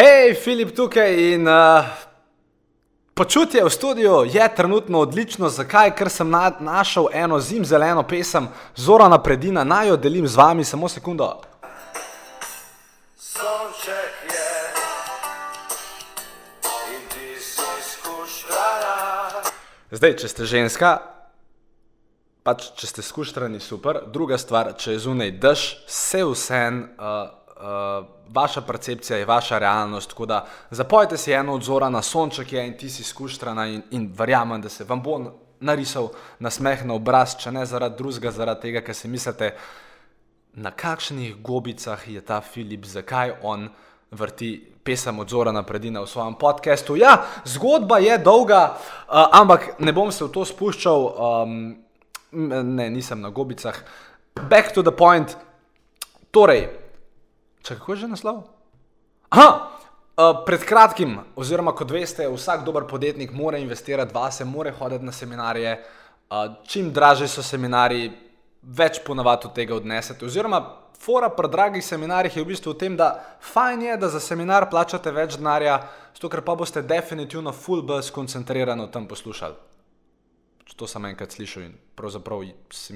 Hej, 0.00 0.34
Filip 0.34 0.76
tukaj 0.76 1.34
in 1.34 1.44
uh, 1.48 1.84
počutje 3.14 3.60
v 3.64 3.70
studiu 3.70 4.24
je 4.24 4.54
trenutno 4.56 5.00
odlično. 5.04 5.48
Zakaj? 5.52 5.92
Ker 5.92 6.08
sem 6.08 6.30
na, 6.30 6.48
našel 6.60 7.12
eno 7.12 7.36
zimzeleno 7.40 8.02
pesem, 8.08 8.48
Zora 8.76 9.08
napredina, 9.12 9.64
naj 9.64 9.88
jo 9.88 9.96
delim 9.96 10.28
z 10.28 10.36
vami, 10.36 10.64
samo 10.64 10.88
sekundo. 10.88 11.42
Sonček 13.16 14.24
je. 14.24 14.48
Zdaj, 19.90 20.16
če 20.16 20.28
ste 20.28 20.48
ženska, 20.48 20.94
pač 22.40 22.72
če 22.72 22.86
ste 22.86 23.04
skuštrani, 23.04 23.60
super. 23.60 24.00
Druga 24.08 24.40
stvar, 24.40 24.72
če 24.80 24.96
je 24.96 25.04
zunaj 25.04 25.36
dež, 25.44 25.66
vse 25.92 26.24
vsem. 26.24 26.86
Uh, 26.96 27.36
Uh, 27.60 28.06
vaša 28.32 28.60
percepcija 28.60 29.18
je 29.18 29.24
vaša 29.24 29.58
realnost. 29.58 30.08
Tako 30.08 30.26
da 30.26 30.46
zapojte 30.70 31.16
si 31.16 31.32
eno 31.32 31.54
od 31.54 31.62
zora 31.62 31.88
na 31.88 32.02
sonček 32.02 32.52
je 32.52 32.66
in 32.66 32.76
ti 32.78 32.90
si 32.90 33.04
skuštrana 33.04 33.66
in, 33.66 33.82
in 33.90 34.12
verjamem, 34.16 34.62
da 34.62 34.68
se 34.68 34.84
vam 34.84 35.02
bo 35.02 35.18
narisal 35.60 36.08
nasmeh 36.38 36.84
na 36.84 36.94
obraz, 36.94 37.36
če 37.36 37.52
ne 37.52 37.66
zaradi 37.66 37.98
drugega, 37.98 38.32
zaradi 38.32 38.60
tega, 38.60 38.80
ker 38.80 38.96
si 38.96 39.08
mislite, 39.12 39.52
na 40.56 40.72
kakšnih 40.72 41.36
gobicah 41.44 42.08
je 42.08 42.24
ta 42.24 42.40
Filip, 42.40 42.88
zakaj 42.88 43.36
on 43.42 43.68
vrti 44.10 44.54
pesem 44.84 45.18
od 45.18 45.28
zora 45.28 45.52
napredina 45.52 46.00
v 46.00 46.08
svojem 46.08 46.34
podkastu. 46.40 46.96
Ja, 46.96 47.26
zgodba 47.44 48.00
je 48.00 48.18
dolga, 48.18 48.72
uh, 48.72 49.28
ampak 49.36 49.76
ne 49.78 49.92
bom 49.92 50.08
se 50.12 50.24
v 50.24 50.32
to 50.32 50.48
spuščal, 50.48 51.08
um, 51.12 51.76
ne, 52.32 52.90
nisem 52.90 53.20
na 53.20 53.28
gobicah. 53.28 53.84
Back 54.48 54.72
to 54.72 54.82
the 54.82 54.96
point. 54.96 55.36
Torej, 56.30 56.79
Če 57.62 57.76
kako 57.76 57.92
je 57.92 58.02
že 58.04 58.08
naslov? 58.14 58.42
Aha, 59.30 59.48
uh, 60.16 60.42
pred 60.46 60.64
kratkim, 60.66 61.18
oziroma 61.38 61.74
kot 61.76 61.92
veste, 61.92 62.26
vsak 62.28 62.64
dober 62.66 62.86
podjetnik 62.90 63.32
mora 63.36 63.60
investirati 63.60 64.14
vase, 64.14 64.44
mora 64.44 64.72
hoditi 64.72 65.04
na 65.04 65.12
seminarije. 65.12 65.76
Uh, 66.30 66.56
čim 66.66 66.92
draže 66.94 67.28
so 67.28 67.42
seminari, 67.42 68.10
več 68.62 69.00
ponavadi 69.06 69.48
od 69.48 69.54
tega 69.54 69.74
odnesete. 69.76 70.26
Oziroma, 70.26 70.60
fora 71.00 71.30
pri 71.32 71.48
dragih 71.48 71.84
seminarjih 71.84 72.36
je 72.36 72.44
v 72.44 72.50
bistvu 72.52 72.74
v 72.74 72.80
tem, 72.82 72.96
da 72.96 73.14
fajn 73.52 73.82
je, 73.82 73.96
da 73.96 74.08
za 74.12 74.20
seminar 74.20 74.68
plačate 74.70 75.12
več 75.14 75.38
denarja, 75.40 75.80
zato 76.14 76.28
ker 76.28 76.44
pa 76.44 76.54
boste 76.54 76.82
definitivno 76.82 77.52
full 77.52 77.82
buzz 77.82 78.10
koncentrirano 78.10 78.90
tam 78.92 79.08
poslušali. 79.08 79.69
To 80.76 80.86
sem 80.86 81.04
enkrat 81.04 81.32
slišal 81.34 81.62
in 81.66 81.74
pravzaprav 81.98 82.44
se 82.70 82.94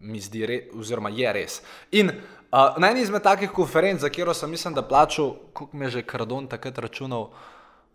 mi 0.00 0.20
zdi, 0.20 0.46
re, 0.46 0.60
oziroma 0.78 1.10
je 1.10 1.32
res. 1.32 1.60
In 1.92 2.10
uh, 2.10 2.78
na 2.78 2.90
eni 2.90 3.02
izmed 3.02 3.22
takih 3.22 3.50
konferenc, 3.50 4.00
za 4.00 4.10
katero 4.12 4.34
sem 4.34 4.50
mislim, 4.50 4.74
da 4.74 4.82
plačal, 4.82 5.34
koliko 5.52 5.76
mi 5.76 5.84
je 5.86 5.90
že 5.90 6.02
kardon 6.06 6.46
takrat 6.46 6.78
računal, 6.78 7.30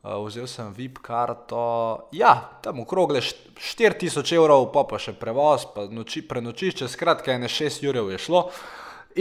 uh, 0.03 0.25
vzel 0.25 0.47
sem 0.47 0.73
VIP 0.73 0.99
karto, 1.01 2.09
ja, 2.11 2.59
tam 2.63 2.79
okrogle 2.83 3.21
4000 3.21 4.35
evrov, 4.35 4.71
pa 4.73 4.83
pa 4.83 4.99
še 4.99 5.13
prevoz, 5.13 5.67
pa 5.75 5.87
noči, 5.87 6.25
prenočišče, 6.27 6.89
skratka, 6.89 7.35
ene 7.35 7.49
6 7.49 7.85
jurjev 7.85 8.11
je 8.11 8.21
šlo. 8.27 8.47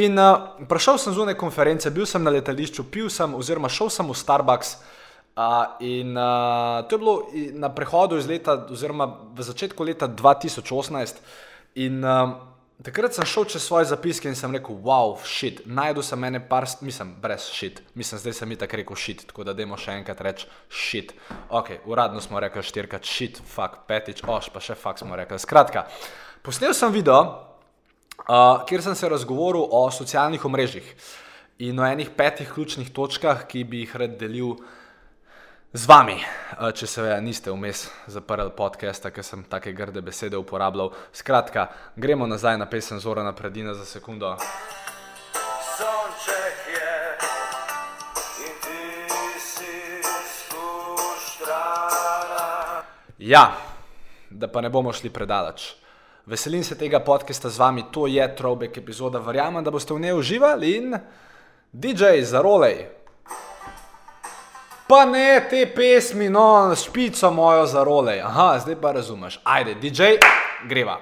In 0.01 0.19
uh, 0.19 0.57
prišel 0.71 0.99
sem 1.03 1.15
zunaj 1.15 1.39
konference, 1.39 1.91
bil 1.91 2.07
sem 2.07 2.23
na 2.23 2.31
letališču, 2.31 2.87
pil 2.91 3.11
sem, 3.11 3.35
oziroma 3.35 3.69
šel 3.69 3.91
sem 3.91 4.09
v 4.09 4.17
Starbucks. 4.17 4.79
Uh, 5.37 5.65
in 5.81 6.17
uh, 6.17 6.89
to 6.89 6.97
je 6.97 6.99
bilo 6.99 7.27
na 7.55 7.71
prehodu 7.75 8.19
iz 8.19 8.27
leta, 8.27 8.67
oziroma 8.71 9.07
v 9.35 9.43
začetku 9.43 9.85
leta 9.87 10.09
2018. 10.09 11.23
In 11.75 12.05
uh, 12.05 12.35
takrat 12.83 13.15
sem 13.15 13.25
šel 13.25 13.45
čez 13.45 13.63
svoje 13.63 13.87
zapiske 13.93 14.29
in 14.29 14.35
sem 14.37 14.53
rekel, 14.53 14.75
wow, 14.83 15.15
shit, 15.25 15.63
najdu 15.71 16.03
sem 16.03 16.19
mene 16.21 16.41
par, 16.49 16.67
mislim, 16.83 17.15
brez 17.23 17.47
shit, 17.47 17.79
mislim, 17.95 18.21
zdaj 18.21 18.35
sem 18.41 18.49
mi 18.49 18.59
tako 18.59 18.81
rekel 18.81 18.97
shit, 18.97 19.23
tako 19.31 19.47
da 19.47 19.55
dajmo 19.55 19.79
še 19.81 19.95
enkrat 20.01 20.21
reči 20.27 20.49
shit. 20.67 21.15
Ok, 21.49 21.77
uradno 21.87 22.21
smo 22.21 22.41
rekli 22.41 22.65
štirikrat 22.67 23.07
shit, 23.07 23.39
fuck, 23.39 23.85
petič, 23.89 24.25
oš, 24.27 24.51
pa 24.51 24.61
še 24.61 24.75
fuck 24.75 24.99
smo 24.99 25.17
rekli. 25.17 25.39
Skratka, 25.41 25.87
posnel 26.43 26.75
sem 26.77 26.93
video, 26.93 27.23
uh, 28.27 28.67
kjer 28.69 28.83
sem 28.83 28.99
se 28.99 29.13
razgovoril 29.13 29.63
o 29.71 29.87
socialnih 29.95 30.45
omrežjih 30.45 30.91
in 31.61 31.79
o 31.79 31.87
enih 31.87 32.11
petih 32.17 32.49
ključnih 32.49 32.91
točkah, 32.97 33.45
ki 33.47 33.65
bi 33.69 33.85
jih 33.85 33.97
rad 34.01 34.19
delil 34.21 34.57
z 35.73 35.87
vami, 35.87 36.19
če 36.75 36.87
se 36.87 37.03
niste 37.23 37.47
vmes 37.55 37.85
zaprli 38.11 38.51
podcasta, 38.57 39.11
ker 39.15 39.23
sem 39.23 39.45
take 39.47 39.71
grde 39.73 40.03
besede 40.03 40.35
uporabljal. 40.35 40.91
Skratka, 41.15 41.69
gremo 41.95 42.27
nazaj 42.27 42.59
na 42.59 42.67
pesem 42.67 42.99
Zora 42.99 43.23
na 43.23 43.33
predina 43.33 43.75
za 43.75 43.85
sekundo. 43.87 44.35
Sonček 45.79 46.59
je 46.75 46.91
in 48.49 48.55
ti 48.67 49.39
si 49.39 50.03
skuštrana. 50.35 51.63
Ja, 53.19 53.55
da 54.31 54.51
pa 54.51 54.61
ne 54.61 54.71
bomo 54.75 54.93
šli 54.93 55.11
predaleč. 55.11 55.77
Veselim 56.27 56.67
se 56.67 56.75
tega 56.79 56.99
podcasta 56.99 57.47
z 57.49 57.59
vami, 57.59 57.85
to 57.95 58.11
je 58.11 58.27
Trobek 58.37 58.79
epizoda. 58.83 59.23
Verjamem, 59.23 59.65
da 59.65 59.71
boste 59.71 59.95
v 59.95 60.03
njej 60.03 60.19
uživali 60.19 60.77
in 60.83 60.99
DJ 61.73 62.27
za 62.27 62.43
rolej. 62.43 63.00
Pa 64.91 65.05
ne 65.05 65.47
te 65.51 65.67
pesmi, 65.75 66.27
no, 66.29 66.75
špico 66.75 67.31
mojo 67.31 67.67
za 67.67 67.85
rolej. 67.85 68.21
Aha, 68.21 68.59
zdaj 68.59 68.75
pa 68.81 68.93
razumeš. 68.93 69.39
Ajde, 69.45 69.75
DJ, 69.75 70.03
greva. 70.69 70.97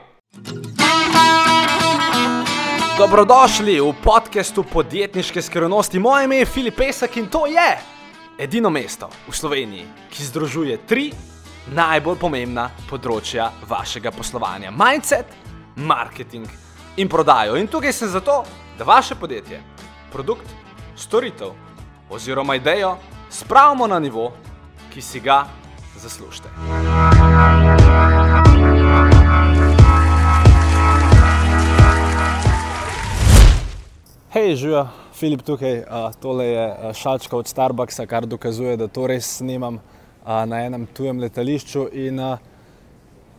Dobrodošli 2.99 3.81
v 3.81 3.95
podkastu 4.05 4.65
podjetniške 4.73 5.43
skrivnosti. 5.43 5.99
Moje 5.99 6.25
ime 6.25 6.37
je 6.37 6.47
Filip 6.47 6.77
Pesek 6.77 7.17
in 7.17 7.27
to 7.33 7.47
je 7.47 7.79
edino 8.39 8.71
mesto 8.71 9.09
v 9.29 9.33
Sloveniji, 9.33 9.87
ki 10.13 10.25
združuje 10.25 10.79
tri 10.85 11.09
najbolj 11.73 12.21
pomembna 12.21 12.69
področja 12.91 13.49
vašega 13.69 14.13
poslovanja: 14.13 14.71
mindset, 14.71 15.33
marketing 15.77 16.45
in 16.97 17.09
prodajo. 17.09 17.57
In 17.57 17.73
tukaj 17.73 17.93
sem 17.93 18.13
zato, 18.13 18.43
da 18.79 18.85
vaše 18.85 19.15
podjetje, 19.15 19.65
produkt, 20.13 20.45
storitev 20.97 21.57
oziroma 22.11 22.61
idejo 22.61 22.99
spravimo 23.31 23.87
na 23.87 23.99
nivo, 23.99 24.33
ki 24.95 25.03
si 25.03 25.21
ga 25.21 25.45
zaslužite. 25.97 26.49
Hej, 34.31 34.57
živijo, 34.57 34.87
Filip 35.15 35.43
tukaj. 35.43 35.79
Uh, 35.79 36.15
tole 36.21 36.47
je 36.47 36.93
šačka 36.95 37.37
od 37.37 37.47
Starbucksa, 37.47 38.07
kar 38.07 38.27
dokazuje, 38.27 38.77
da 38.77 38.87
to 38.89 39.07
res 39.07 39.37
snimam 39.39 39.75
uh, 39.75 40.45
na 40.47 40.61
enem 40.67 40.87
tujem 40.87 41.19
letališču. 41.19 41.89
In, 41.93 42.21
uh, 42.21 42.39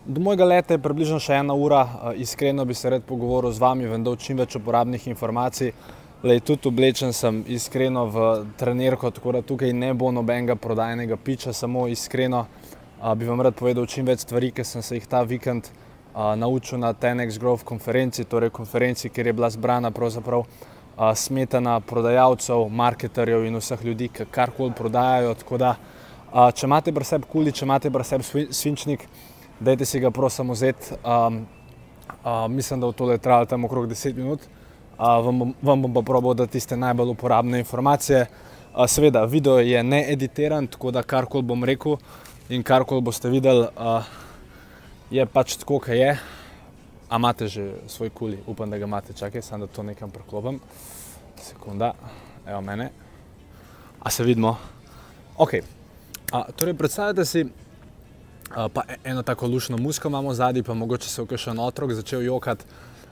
do 0.06 0.22
mojega 0.22 0.46
leta 0.46 0.74
je 0.74 0.82
približno 0.84 1.20
še 1.24 1.40
ena 1.40 1.54
ura, 1.54 1.82
uh, 1.84 2.12
iskreno 2.16 2.66
bi 2.66 2.74
se 2.74 2.90
rad 2.90 3.06
pogovoril 3.08 3.52
z 3.52 3.64
vami, 3.64 3.88
vendar 3.88 4.18
čim 4.20 4.38
več 4.38 4.58
uporabnih 4.60 5.08
informacij. 5.08 5.72
Lej, 6.20 6.42
tudi 6.44 6.68
oblečen 6.68 7.14
sem 7.16 7.46
iskreno 7.48 8.04
v 8.12 8.16
trenerko, 8.60 9.08
tako 9.08 9.32
da 9.32 9.42
tukaj 9.42 9.72
ne 9.72 9.94
bo 9.96 10.10
nobenega 10.12 10.58
prodajnega 10.60 11.16
piča, 11.16 11.54
samo 11.54 11.86
iskreno 11.88 12.42
uh, 12.44 13.14
bi 13.16 13.24
vam 13.26 13.40
rad 13.40 13.56
povedal 13.56 13.88
čim 13.88 14.04
več 14.06 14.26
stvari, 14.26 14.50
ki 14.52 14.66
sem 14.68 14.84
se 14.84 15.00
jih 15.00 15.08
ta 15.08 15.22
vikend 15.24 15.70
uh, 15.72 16.36
naučil 16.36 16.84
na 16.84 16.92
Tenex 16.92 17.40
Grove 17.40 17.64
konferenci, 17.64 18.28
torej 18.28 18.52
konferenci, 18.52 19.08
kjer 19.10 19.32
je 19.32 19.36
bila 19.40 19.48
zbrana 19.50 19.94
pravzaprav 19.96 20.44
uh, 20.44 21.08
smetana 21.16 21.80
prodajalcev, 21.80 22.68
marketerjev 22.68 23.48
in 23.48 23.56
vseh 23.56 23.88
ljudi, 23.88 24.12
ki 24.12 24.28
karkoli 24.28 24.76
prodajajo. 24.76 25.34
Tako 25.40 25.64
da, 25.64 25.74
uh, 26.34 26.50
če 26.52 26.68
imate 26.68 26.92
pri 26.92 27.12
sebi 27.14 27.32
kuli, 27.32 27.56
če 27.56 27.64
imate 27.64 27.96
pri 27.96 28.12
sebi 28.12 28.28
svi- 28.28 28.48
svinčnik, 28.52 29.08
dajte 29.64 29.88
si 29.88 30.04
ga 30.04 30.12
prosim 30.12 30.52
vzeti. 30.52 31.00
Um, 31.00 31.46
uh, 32.26 32.50
mislim, 32.52 32.84
da 32.84 32.92
v 32.92 33.00
tole 33.00 33.22
trajalo 33.24 33.48
tam 33.56 33.72
okrog 33.72 33.88
10 33.88 34.20
minut. 34.20 34.44
Uh, 34.44 34.59
vam, 35.00 35.54
vam 35.62 35.82
bom 35.82 35.94
pa 35.94 36.02
probal 36.02 36.34
dati 36.34 36.52
tiste 36.52 36.78
najbolj 36.78 37.10
uporabne 37.10 37.60
informacije. 37.60 38.26
Seveda, 38.88 39.24
video 39.26 39.60
je 39.60 39.84
needitiran, 39.84 40.68
tako 40.68 40.92
da 40.92 41.04
karkoli 41.04 41.44
bom 41.44 41.64
rekel 41.64 41.98
in 42.50 42.64
karkoli 42.64 43.02
boste 43.02 43.30
videli, 43.30 43.68
je 45.12 45.26
pač 45.26 45.56
tako, 45.56 45.80
kot 45.80 45.96
je. 45.96 46.18
A 47.10 47.18
imate 47.18 47.48
že 47.48 47.72
svoj 47.88 48.10
kuli, 48.10 48.38
upam, 48.48 48.70
da 48.70 48.78
ga 48.78 48.86
imate, 48.86 49.14
čakaj, 49.14 49.42
samo 49.42 49.66
da 49.66 49.74
to 49.74 49.84
nekam 49.84 50.12
preklopim. 50.12 50.60
Sekunda, 51.42 51.94
evo 52.46 52.62
mene. 52.62 52.92
A 54.00 54.10
se 54.10 54.24
vidimo? 54.24 54.58
Ok. 55.38 55.54
A, 56.32 56.52
torej, 56.52 56.74
predstavljate 56.78 57.26
si, 57.26 57.46
a, 58.56 58.68
pa 58.70 58.84
e- 58.88 59.00
eno 59.04 59.24
tako 59.24 59.48
lušno 59.48 59.78
musko 59.78 60.08
imamo 60.08 60.34
zadaj, 60.34 60.64
pa 60.64 60.74
mogoče 60.74 61.10
se 61.10 61.22
je 61.22 61.28
kakšen 61.28 61.60
otrok 61.60 61.94
začel 61.94 62.22
jokati. 62.22 62.66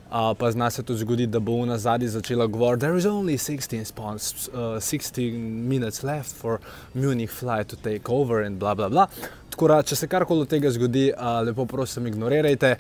Uh, 0.07 0.38
pa 0.38 0.51
zna 0.51 0.69
se 0.69 0.83
tudi 0.83 1.00
zgoditi, 1.00 1.27
da 1.27 1.39
bo 1.39 1.57
ona 1.59 1.77
zadnji 1.77 2.07
začela 2.07 2.45
govoriti, 2.48 2.80
there 2.80 2.98
is 2.98 3.06
only 3.06 3.38
16, 3.38 3.86
spons, 3.86 4.48
uh, 4.48 4.80
16 4.80 5.31
minutes 5.68 6.04
left 6.04 6.36
for 6.36 6.59
Munich 6.94 7.31
flight 7.31 7.68
to 7.68 7.75
take 7.75 8.12
over 8.12 8.45
in 8.45 8.59
bla 8.59 8.75
bla 8.75 8.89
bla. 8.89 9.07
Tako 9.50 9.68
da, 9.68 9.81
če 9.83 9.95
se 9.95 10.07
karkoli 10.07 10.45
od 10.45 10.48
tega 10.48 10.71
zgodi, 10.71 11.09
uh, 11.12 11.42
lepo 11.44 11.65
prosim, 11.65 12.07
ignorirajte. 12.07 12.77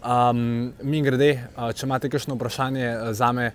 Um, 0.00 0.72
mi 0.82 1.02
grede, 1.04 1.34
uh, 1.58 1.74
če 1.76 1.84
imate 1.86 2.08
kakšno 2.08 2.38
vprašanje 2.40 2.88
uh, 2.88 3.12
za 3.12 3.28
me, 3.36 3.50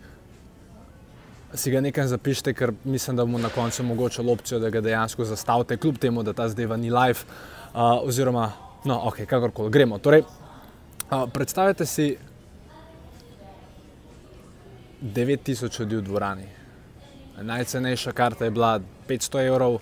si 1.58 1.74
ga 1.74 1.82
nekaj 1.82 2.12
zapišite, 2.14 2.54
ker 2.54 2.76
mislim, 2.84 3.18
da 3.18 3.26
bomo 3.26 3.42
na 3.42 3.50
koncu 3.50 3.82
omogočili 3.82 4.32
opcijo, 4.32 4.60
da 4.60 4.70
ga 4.70 4.82
dejansko 4.82 5.26
zastavite, 5.26 5.80
kljub 5.82 5.98
temu, 5.98 6.22
da 6.24 6.38
ta 6.38 6.50
zdaj 6.54 6.78
ni 6.78 6.94
live. 6.94 7.26
Uh, 7.74 7.98
oziroma, 8.06 8.52
no, 8.86 9.02
ok, 9.10 9.24
kakorkoli 9.26 9.74
gremo. 9.74 9.98
Torej, 9.98 10.22
uh, 10.22 11.26
predstavljajte 11.34 11.86
si 11.86 12.12
9000 15.02 15.80
ljudi 15.80 15.96
v 15.96 16.02
dvorani. 16.02 16.48
Najcenejša 17.42 18.12
karta 18.12 18.46
je 18.46 18.52
bila 18.52 18.80
500 19.08 19.48
evrov, 19.48 19.80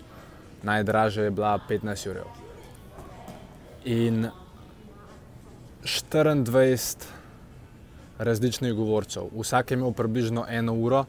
najdražja 0.63 1.23
je 1.23 1.31
bila 1.31 1.59
15 1.69 2.07
evrov. 2.07 2.27
In 3.85 4.27
24 5.83 7.06
različnih 8.17 8.73
govorcev, 8.73 9.29
vsak 9.39 9.71
je 9.71 9.75
imel 9.75 9.91
približno 9.91 10.45
eno 10.50 10.73
uro, 10.73 11.06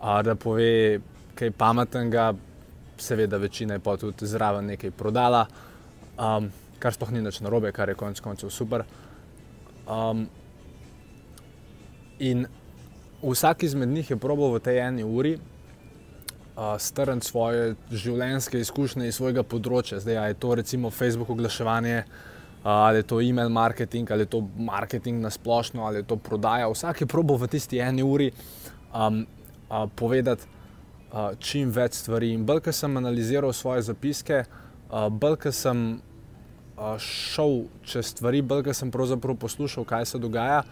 da 0.00 0.34
pove 0.34 1.00
kaj 1.34 1.50
pametnega, 1.50 2.34
seveda 2.98 3.36
večina 3.36 3.74
je 3.74 3.80
pa 3.80 3.96
tudi 3.96 4.26
zraven 4.26 4.66
nekaj 4.66 4.90
prodala, 4.90 5.46
um, 6.18 6.50
kar 6.78 6.92
sploh 6.92 7.12
ni 7.12 7.22
nič 7.22 7.40
narobe, 7.40 7.72
kar 7.72 7.88
je 7.88 7.94
konec 7.94 8.20
koncev 8.20 8.50
super. 8.50 8.84
Um, 9.88 10.26
in 12.18 12.46
vsak 13.22 13.62
izmed 13.62 13.88
njih 13.88 14.10
je 14.10 14.16
probal 14.16 14.54
v 14.54 14.60
tej 14.60 14.80
eni 14.86 15.04
uri 15.04 15.36
uh, 15.36 16.76
strniti 16.78 17.26
svoje 17.26 17.74
življenjske 17.90 18.60
izkušnje 18.60 19.08
iz 19.08 19.16
svojega 19.16 19.42
področja. 19.42 20.00
Zdaj 20.00 20.28
je 20.28 20.38
to 20.40 20.54
recimo 20.54 20.90
Facebook 20.90 21.30
oglaševanje, 21.30 22.04
uh, 22.04 22.70
ali 22.70 23.02
je 23.02 23.08
to 23.12 23.20
e-mail 23.20 23.48
marketing, 23.48 24.10
ali 24.10 24.26
je 24.26 24.32
to 24.36 24.44
marketing 24.56 25.20
na 25.20 25.30
splošno, 25.30 25.84
ali 25.86 26.02
je 26.02 26.08
to 26.08 26.16
prodaja. 26.16 26.68
Vsak 26.68 27.04
je 27.04 27.10
probal 27.10 27.40
v 27.40 27.50
tisti 27.52 27.80
eni 27.80 28.02
uri 28.02 28.30
um, 28.92 29.26
uh, 29.68 29.86
povedati 29.94 30.48
uh, 31.12 31.32
čim 31.38 31.70
več 31.70 32.00
stvari. 32.00 32.32
In 32.34 32.46
bolj, 32.46 32.64
ko 32.68 32.72
sem 32.72 32.96
analiziral 32.96 33.52
svoje 33.52 33.84
zapiske, 33.88 34.44
uh, 34.44 35.08
bolj, 35.08 35.36
ko 35.44 35.52
sem 35.52 36.00
uh, 36.00 36.96
šel 36.96 37.66
čez 37.84 38.14
stvari, 38.14 38.42
bolj, 38.42 38.68
ko 38.68 38.76
sem 38.76 38.92
pravzaprav 38.92 39.36
poslušal, 39.40 39.84
kaj 39.84 40.12
se 40.12 40.22
dogaja, 40.22 40.64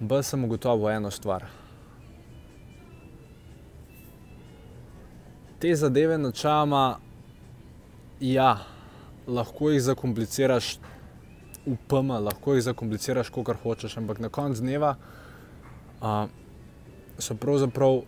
bolj 0.00 0.22
sem 0.22 0.44
ugotovil 0.44 0.90
eno 0.90 1.10
stvar. 1.10 1.44
Te 5.60 5.74
zadeve 5.76 6.18
načeloma, 6.18 6.98
ja, 8.20 8.58
lahko 9.26 9.70
jih 9.70 9.82
zakompliciraš 9.82 10.78
v 11.66 11.76
PM, 11.88 12.14
lahko 12.24 12.54
jih 12.56 12.64
zakompliciraš, 12.64 13.28
kot 13.28 13.52
hočeš, 13.62 13.98
ampak 14.00 14.18
na 14.24 14.28
koncu 14.32 14.64
dneva 14.64 14.94
uh, 16.00 16.24
so 17.18 17.36
pravzaprav 17.36 18.00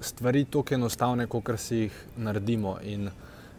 stvari 0.00 0.44
tako 0.44 0.74
enostavne, 0.74 1.26
kot 1.26 1.50
si 1.56 1.76
jih 1.76 2.02
naredimo. 2.16 2.78
In 2.82 3.10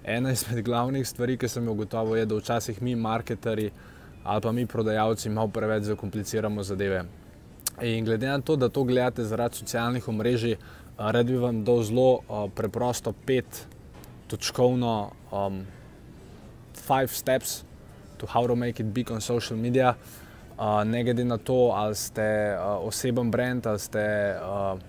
ena 0.04 0.32
izmed 0.32 0.66
glavnih 0.66 1.08
stvari, 1.08 1.38
ki 1.38 1.48
sem 1.48 1.64
jih 1.64 1.72
ugotovil, 1.72 2.18
je, 2.18 2.26
da 2.26 2.36
včasih 2.36 2.82
mi, 2.82 2.96
marketerji 2.96 3.72
ali 4.30 4.42
pa 4.42 4.52
mi, 4.52 4.68
prodajalci, 4.70 5.30
malo 5.30 5.50
preveč 5.50 5.88
zakompliciramo 5.90 6.64
zadeve. 6.64 7.04
In 7.82 8.06
glede 8.06 8.28
na 8.28 8.42
to, 8.42 8.56
da 8.56 8.70
to 8.70 8.84
gledate 8.84 9.24
zaradi 9.26 9.58
socialnih 9.64 10.08
omrežij, 10.08 10.58
rad 10.98 11.26
bi 11.26 11.38
vam 11.38 11.64
dal 11.66 11.82
zelo 11.84 12.20
uh, 12.20 12.46
preprosto 12.56 13.14
pet 13.26 13.66
točkovno 14.28 15.10
um, 15.32 15.64
five 16.76 17.08
steps 17.08 17.64
to 18.20 18.28
how 18.28 18.46
to 18.48 18.56
make 18.56 18.80
it 18.80 18.94
big 18.94 19.12
on 19.12 19.22
social 19.22 19.58
media. 19.58 19.96
Uh, 20.60 20.84
ne 20.84 21.04
glede 21.04 21.26
na 21.26 21.38
to, 21.38 21.72
ali 21.74 21.96
ste 21.96 22.22
uh, 22.54 22.86
oseben 22.88 23.32
brand, 23.32 23.68
ali 23.68 23.80
ste 23.80 24.36
uh, 24.36 24.80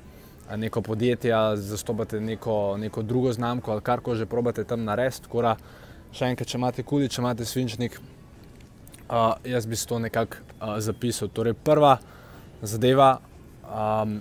neko 0.57 0.83
podjetje, 0.83 1.33
ali 1.33 1.63
zastopate 1.63 2.21
neko, 2.21 2.77
neko 2.77 3.03
drugo 3.03 3.33
znamko, 3.33 3.73
ali 3.73 3.81
kar 3.81 4.01
koli 4.01 4.19
že 4.19 4.27
probate 4.27 4.65
tam 4.65 4.85
narediti. 4.85 5.23
Tako 5.23 5.55
še 6.13 6.27
enkrat, 6.27 6.49
če 6.49 6.59
imate 6.59 6.83
kuli, 6.83 7.09
če 7.09 7.23
imate 7.23 7.47
svinčnik, 7.47 8.01
uh, 9.11 9.33
jaz 9.45 9.67
bi 9.67 9.77
to 9.77 9.99
nekako 9.99 10.37
uh, 10.37 10.79
zapisal. 10.79 11.29
Torej, 11.29 11.55
prva 11.55 11.99
zadeva, 12.63 13.19
um, 13.65 14.21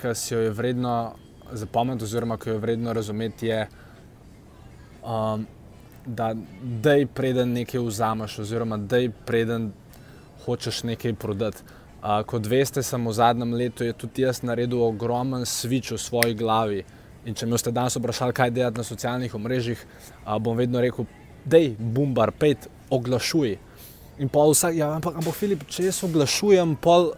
ki 0.00 0.14
si 0.14 0.34
jo 0.34 0.40
je 0.40 0.50
vredno 0.50 1.12
zapomniti, 1.52 2.04
oziroma 2.04 2.36
ki 2.36 2.50
jo 2.50 2.54
je 2.54 2.60
vredno 2.60 2.92
razumeti, 2.92 3.46
je, 3.46 3.66
um, 5.02 5.46
da 6.06 6.34
dej 6.82 7.06
preden 7.06 7.52
nekaj 7.52 7.80
vzameš, 7.80 8.38
oziroma 8.38 8.76
dej 8.76 9.10
preden 9.26 9.72
hočeš 10.44 10.82
nekaj 10.82 11.14
prodati. 11.14 11.62
Uh, 12.00 12.22
kot 12.24 12.46
veste, 12.48 12.82
sem 12.82 13.06
v 13.06 13.12
zadnjem 13.12 13.52
letu 13.54 13.84
tudi 13.92 14.22
jaz 14.22 14.40
naredil 14.42 14.80
ogromen 14.82 15.44
switch 15.44 15.92
v 15.92 16.00
svoji 16.00 16.34
glavi. 16.34 16.84
In 17.28 17.36
če 17.36 17.46
me 17.46 17.52
boste 17.52 17.70
danes 17.70 17.96
vprašali, 17.96 18.32
kaj 18.32 18.50
delati 18.56 18.80
na 18.80 18.84
socialnih 18.84 19.34
omrežjih, 19.36 19.82
uh, 20.24 20.38
bom 20.40 20.56
vedno 20.56 20.80
rekel, 20.80 21.04
dej, 21.44 21.74
bumbar, 21.78 22.32
pet, 22.32 22.70
oglašuj. 22.90 23.58
In 24.18 24.28
pa 24.28 24.44
vsak, 24.48 24.74
ja, 24.76 24.90
ampak, 24.96 25.16
ampak 25.16 25.36
Filip, 25.36 25.62
če 25.70 25.86
jaz 25.86 26.02
oglašujem, 26.04 26.74
pol, 26.82 27.12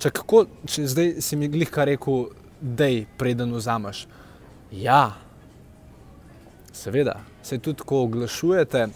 če, 0.00 0.12
kako, 0.16 0.44
če 0.68 0.86
zdaj 0.88 1.10
si 1.24 1.36
mi 1.36 1.50
glih 1.52 1.70
kar 1.72 1.90
rekel, 1.90 2.30
dej, 2.60 3.04
preden 3.20 3.52
vzameš. 3.56 4.06
Ja, 4.72 5.16
seveda, 6.72 7.18
se 7.42 7.58
tudi 7.58 7.84
ko 7.84 8.04
oglašujete, 8.06 8.86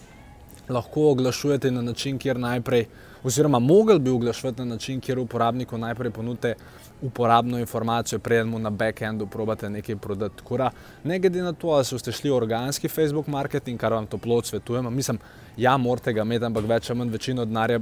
lahko 0.69 1.11
oglašujete 1.11 1.73
na 1.75 1.83
način, 1.83 2.19
kjer 2.19 2.39
najprej, 2.41 2.87
oziroma 3.25 3.59
mogli 3.59 3.99
bi 3.99 4.11
oglašovati 4.11 4.59
na 4.59 4.65
način, 4.65 5.01
kjer 5.01 5.19
uporabniku 5.19 5.79
najprej 5.79 6.11
ponudite 6.11 6.55
uporabno 7.03 7.59
informacijo, 7.59 8.19
preden 8.19 8.49
mu 8.49 8.59
na 8.59 8.71
backendu 8.71 9.27
probate 9.27 9.71
nekaj 9.71 9.97
prodati. 9.97 10.43
Kura, 10.45 10.71
ne 11.05 11.19
glede 11.19 11.43
na 11.43 11.53
to, 11.53 11.69
ali 11.69 11.85
ste 11.85 12.13
šli 12.13 12.31
v 12.31 12.37
organski 12.37 12.89
Facebook 12.89 13.27
marketing, 13.27 13.81
kar 13.81 13.93
vam 13.93 14.07
toplo 14.07 14.37
odsvetujemo, 14.37 14.91
mislim, 14.91 15.19
ja, 15.57 15.77
morate 15.77 16.13
ga 16.13 16.23
imeti, 16.23 16.45
ampak 16.45 16.65
več 16.65 16.91
ali 16.91 16.99
manj 16.99 17.11
večino 17.11 17.45
denarja, 17.45 17.81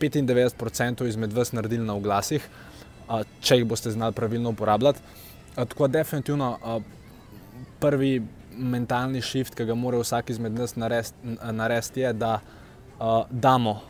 95% 0.00 1.06
izmed 1.08 1.32
vas 1.32 1.52
naredili 1.52 1.84
na 1.84 1.94
oglasih, 1.94 2.48
če 3.40 3.60
jih 3.60 3.66
boste 3.66 3.90
znali 3.90 4.14
pravilno 4.14 4.50
uporabljati. 4.50 5.00
Tako 5.54 5.88
definitivno 5.88 6.80
prvi 7.80 8.22
mentalni 8.56 9.20
shift, 9.22 9.54
ki 9.54 9.64
ga 9.64 9.74
mora 9.74 9.98
vsak 10.00 10.30
izmed 10.30 10.58
nas 10.58 10.74
narediti, 10.76 12.00
je, 12.00 12.12
da 12.12 12.40
damo, 13.30 13.80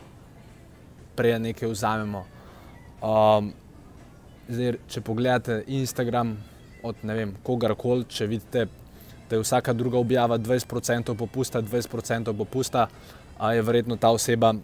prej 1.17 1.39
nekaj 1.39 1.69
vzamemo. 1.73 2.25
Zdaj, 4.49 4.77
če 4.89 5.01
pogledate 5.01 5.63
Instagram 5.67 6.37
od 6.87 7.03
ne 7.03 7.15
vem, 7.15 7.35
kogarkoli, 7.43 8.07
če 8.09 8.29
vidite, 8.31 8.67
da 9.27 9.37
je 9.37 9.43
vsaka 9.43 9.73
druga 9.75 9.99
objava 9.99 10.39
20% 10.39 11.17
popusta, 11.19 11.63
20% 11.63 12.35
popusta, 12.37 12.87
je 13.53 13.63
verjetno 13.63 13.97
ta 13.97 14.13
oseba 14.15 14.55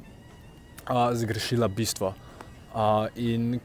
zgrešila 1.12 1.68
bistvo. 1.68 2.14
Uh, 2.72 3.06
in 3.16 3.60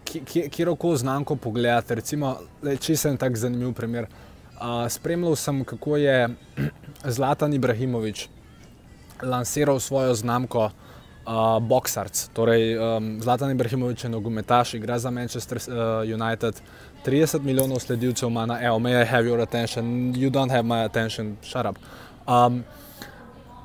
kjer 0.52 0.74
koli 0.80 0.98
znamko 0.98 1.38
pogledate, 1.40 1.96
recimo, 1.96 2.34
če 2.60 2.96
sem 3.00 3.18
tak 3.18 3.38
zanimiv 3.40 3.72
primer. 3.74 4.10
Uh, 4.58 4.84
spremljal 4.92 5.38
sem, 5.40 5.62
kako 5.64 5.96
je 6.02 6.28
Zlatan 7.16 7.54
Ibrahimovič 7.54 8.28
lansiral 9.24 9.80
svojo 9.80 10.14
znamko 10.16 10.70
uh, 11.28 11.60
Boxarc. 11.60 12.30
Torej, 12.34 12.78
um, 12.80 13.22
Zlatan 13.22 13.52
Ibrahimovič 13.52 14.04
je 14.04 14.10
nogometaš, 14.10 14.74
igra 14.74 15.00
za 15.00 15.12
Manchester 15.12 15.58
uh, 15.58 15.74
United, 16.08 16.62
30 17.06 17.42
milijonov 17.42 17.80
sledilcev 17.80 18.30
ima 18.30 18.46
na 18.46 18.64
EO, 18.64 18.80
may 18.80 19.02
I 19.02 19.06
have 19.06 19.28
your 19.28 19.40
attention, 19.40 20.16
you 20.16 20.30
don't 20.30 20.52
have 20.52 20.64
my 20.64 20.86
attention, 20.86 21.38
shut 21.44 21.66
up. 21.66 21.78
Um, 22.28 22.64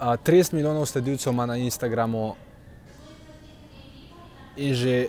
uh, 0.01 0.17
30 0.27 0.55
milijonov 0.55 0.87
sledilcev 0.87 1.33
ima 1.33 1.47
na 1.47 1.57
Instagramu 1.57 2.35
in 4.57 4.75
že 4.75 5.07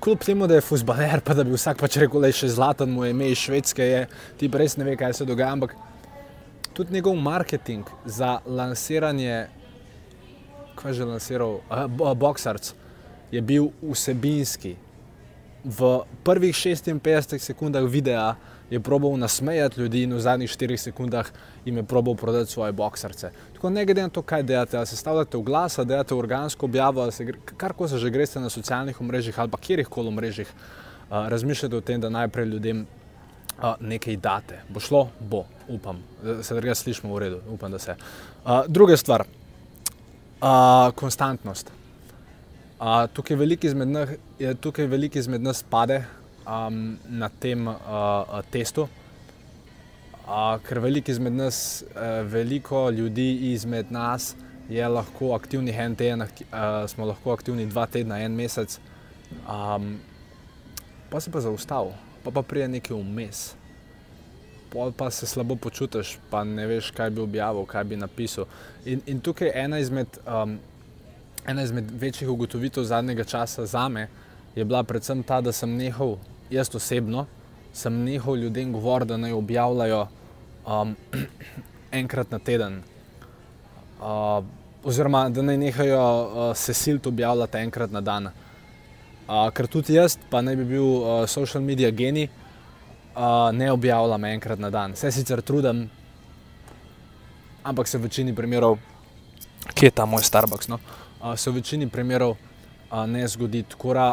kljub 0.00 0.18
temu, 0.18 0.46
da 0.46 0.54
je 0.54 0.60
fusbaler, 0.60 1.20
pa 1.20 1.34
da 1.34 1.44
bi 1.44 1.52
vsak 1.52 1.78
pač 1.78 1.96
rekel, 1.96 2.20
da 2.20 2.26
je 2.26 2.40
še 2.42 2.48
zlatan, 2.48 2.90
mu 2.90 3.04
je 3.04 3.10
ime 3.10 3.28
iz 3.30 3.38
Švedske, 3.38 3.84
je, 3.84 4.06
ti 4.40 4.48
res 4.48 4.76
ne 4.76 4.84
ve, 4.84 4.96
kaj 4.96 5.12
se 5.12 5.24
dogaja. 5.24 5.52
Ampak 5.52 5.74
tudi 6.72 6.92
njegov 6.92 7.16
marketing 7.20 7.84
za 8.04 8.38
lansiranje, 8.46 9.48
kaj 10.76 10.92
že 10.92 11.04
lansiral, 11.04 11.60
uh, 11.70 12.14
Boxarc, 12.14 12.74
je 13.32 13.40
bil 13.40 13.72
vsebinski. 13.82 14.76
V 15.64 16.02
prvih 16.26 16.54
56 16.54 17.38
sekundah 17.38 17.86
videa 17.86 18.34
je 18.70 18.80
probal 18.80 19.16
nasmejati 19.16 19.80
ljudi 19.80 20.02
in 20.02 20.14
v 20.14 20.20
zadnjih 20.20 20.50
4 20.50 20.76
sekundah 20.76 21.28
jim 21.64 21.76
je 21.76 21.82
probal 21.82 22.14
prodati 22.14 22.50
svoje 22.50 22.72
boksarce. 22.72 23.30
Tako 23.54 23.70
ne 23.70 23.84
glede 23.84 24.02
na 24.02 24.08
to, 24.08 24.22
kaj 24.22 24.42
delate, 24.42 24.76
ali 24.76 24.86
se 24.86 24.96
stavljate 24.96 25.36
v 25.36 25.42
glas, 25.42 25.78
ali 25.78 25.88
delate 25.88 26.14
organsko 26.14 26.66
objavo, 26.66 27.02
ali 27.02 27.12
se 27.12 27.26
karkoli 27.56 27.88
se 27.88 27.98
že 27.98 28.10
greste 28.10 28.40
na 28.40 28.50
socialnih 28.50 29.00
omrežjih 29.00 29.38
ali 29.38 29.50
pa 29.50 29.58
kjerih 29.58 29.88
koli 29.88 30.08
omrežjih, 30.08 30.48
uh, 30.48 31.28
razmišljate 31.28 31.76
o 31.76 31.80
tem, 31.80 32.00
da 32.00 32.08
najprej 32.08 32.46
ljudem 32.46 32.86
uh, 33.58 33.74
nekaj 33.80 34.16
date. 34.16 34.62
Bo 34.68 34.80
šlo? 34.80 35.08
Bo, 35.20 35.44
upam. 35.68 36.02
Se 36.42 36.54
druga 36.54 36.74
slišimo 36.74 37.14
v 37.14 37.18
redu, 37.18 37.40
upam, 37.52 37.70
da 37.70 37.78
se. 37.78 37.96
Uh, 38.44 38.64
druga 38.68 38.96
stvar, 38.96 39.26
uh, 40.42 40.92
konstantnost. 40.94 41.70
Uh, 42.80 43.06
tukaj 43.14 43.36
veliko 43.36 43.66
izmed, 43.66 44.16
izmed 45.14 45.42
nas 45.42 45.62
pade 45.62 46.04
um, 46.46 46.98
na 47.08 47.28
tem 47.28 47.68
uh, 47.68 47.76
testu. 48.50 48.88
Uh, 50.22 50.58
ker 50.66 50.78
veliko 50.78 51.10
izmed 51.10 51.32
nas, 51.32 51.84
uh, 51.94 52.26
veliko 52.26 52.90
ljudi 52.90 53.52
izmed 53.52 53.90
nas 53.90 54.34
je 54.68 54.88
lahko 54.88 55.34
aktivnih 55.34 55.78
en 55.78 55.96
teden, 55.96 56.22
uh, 56.22 56.28
smo 56.88 57.06
lahko 57.06 57.32
aktivni 57.32 57.66
dva 57.66 57.86
tedna, 57.86 58.18
en 58.22 58.34
mesec, 58.34 58.78
um, 59.46 59.98
pa 61.10 61.20
se 61.20 61.30
pa 61.30 61.40
zaustavi, 61.40 61.92
pa 62.24 62.30
pa 62.30 62.42
prije 62.42 62.68
nekaj 62.68 62.96
vmes. 62.96 63.42
Pol 64.72 64.92
pa 64.96 65.10
se 65.10 65.26
slabo 65.26 65.56
počutiš, 65.56 66.16
pa 66.30 66.44
ne 66.44 66.66
veš, 66.66 66.90
kaj 66.96 67.10
bi 67.10 67.20
objavil, 67.20 67.66
kaj 67.68 67.84
bi 67.84 67.96
napisal. 67.96 68.46
In, 68.88 69.02
in 69.06 69.20
tukaj 69.20 69.48
je 69.48 69.64
ena 69.64 69.78
izmed, 69.78 70.16
um, 70.24 70.56
ena 71.46 71.62
izmed 71.62 71.90
večjih 72.00 72.30
ugotovitev 72.30 72.84
zadnjega 72.88 73.24
časa 73.24 73.66
za 73.66 73.88
me, 73.88 74.08
je 74.56 74.64
bila 74.64 74.82
predvsem 74.82 75.22
ta, 75.22 75.40
da 75.40 75.52
sem 75.52 75.76
nehal, 75.76 76.16
jaz 76.50 76.72
osebno, 76.74 77.26
sem 77.72 78.00
nehal 78.04 78.36
ljudem 78.36 78.72
govoriti, 78.72 79.08
da 79.08 79.16
naj 79.16 79.32
objavljajo 79.32 80.06
um, 80.66 80.96
enkrat 82.00 82.30
na 82.30 82.38
teden. 82.38 82.82
Uh, 84.00 84.44
oziroma, 84.84 85.28
da 85.28 85.42
naj 85.42 85.56
nehajo 85.56 86.00
uh, 86.00 86.56
se 86.56 86.74
siliti 86.74 87.08
objavljati 87.08 87.58
enkrat 87.58 87.90
na 87.90 88.00
dan. 88.00 88.26
Uh, 89.28 89.50
ker 89.52 89.66
tudi 89.66 89.94
jaz, 90.00 90.16
pa 90.30 90.40
naj 90.40 90.56
bi 90.56 90.64
bil 90.64 90.84
uh, 90.84 91.26
social 91.28 91.62
media 91.62 91.90
genij, 91.90 92.28
uh, 93.16 93.52
ne 93.52 93.72
objavljam 93.72 94.24
enkrat 94.24 94.58
na 94.58 94.70
dan. 94.70 94.96
Se 94.96 95.10
sicer 95.12 95.42
trudim, 95.42 95.90
ampak 97.62 97.88
se 97.88 97.98
v 97.98 98.02
večini 98.02 98.34
primerov, 98.34 98.78
kje 99.74 99.86
je 99.86 99.90
ta 99.90 100.06
moj 100.06 100.22
Starbucks, 100.22 100.68
no? 100.68 100.78
uh, 101.20 101.36
se 101.36 101.50
v 101.50 101.60
večini 101.60 101.88
primerov 101.88 102.30
uh, 102.30 103.06
ne 103.06 103.28
zgodi. 103.28 103.62
Tako 103.62 103.94
da, 103.94 104.06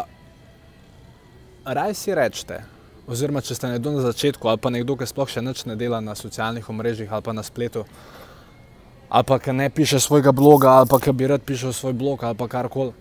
raj 1.65 1.94
si 1.94 2.15
rečete, 2.15 2.63
oziroma 3.08 3.41
če 3.41 3.56
ste 3.56 3.74
nekdo 3.74 3.91
na 3.96 4.06
začetku, 4.06 4.48
ali 4.48 4.62
pa 4.62 4.70
nekdo, 4.70 4.98
ki 4.98 5.10
sploh 5.10 5.29
še 5.29 5.41
nič 5.41 5.65
ne 5.65 5.75
dela 5.79 6.01
na 6.01 6.15
socialnih 6.15 6.70
omrežjih 6.70 7.12
ali 7.12 7.25
pa 7.25 7.34
na 7.34 7.44
spletu, 7.44 7.86
ali 9.10 9.25
pa 9.25 9.39
ki 9.39 9.53
ne 9.53 9.70
piše 9.70 10.00
svojega 10.00 10.32
bloga, 10.32 10.79
ali 10.82 10.89
pa 10.89 11.00
ki 11.01 11.13
bi 11.13 11.27
rad 11.27 11.41
pišel 11.46 11.74
svoj 11.74 11.94
blog 11.94 12.24
ali 12.24 12.38
pa 12.38 12.48
karkoli. 12.48 12.94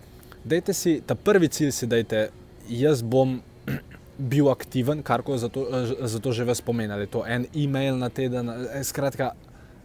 Dajte 0.43 0.73
si, 0.73 1.01
ta 1.05 1.15
prvi 1.15 1.49
cilj 1.51 1.71
si 1.75 1.87
dajte, 1.87 2.29
jaz 2.69 3.03
bom 3.03 3.41
bil 4.19 4.49
aktiven, 4.51 5.03
kar 5.03 5.23
koli 5.23 5.39
zato, 5.39 5.65
zato 6.01 6.31
že 6.31 6.43
vas 6.43 6.61
pomenili. 6.61 7.07
To 7.07 7.23
je 7.25 7.35
en 7.35 7.45
e-mail 7.55 7.95
na 7.97 8.09
teden, 8.09 8.49
eh, 8.49 8.83
skratka, 8.83 9.31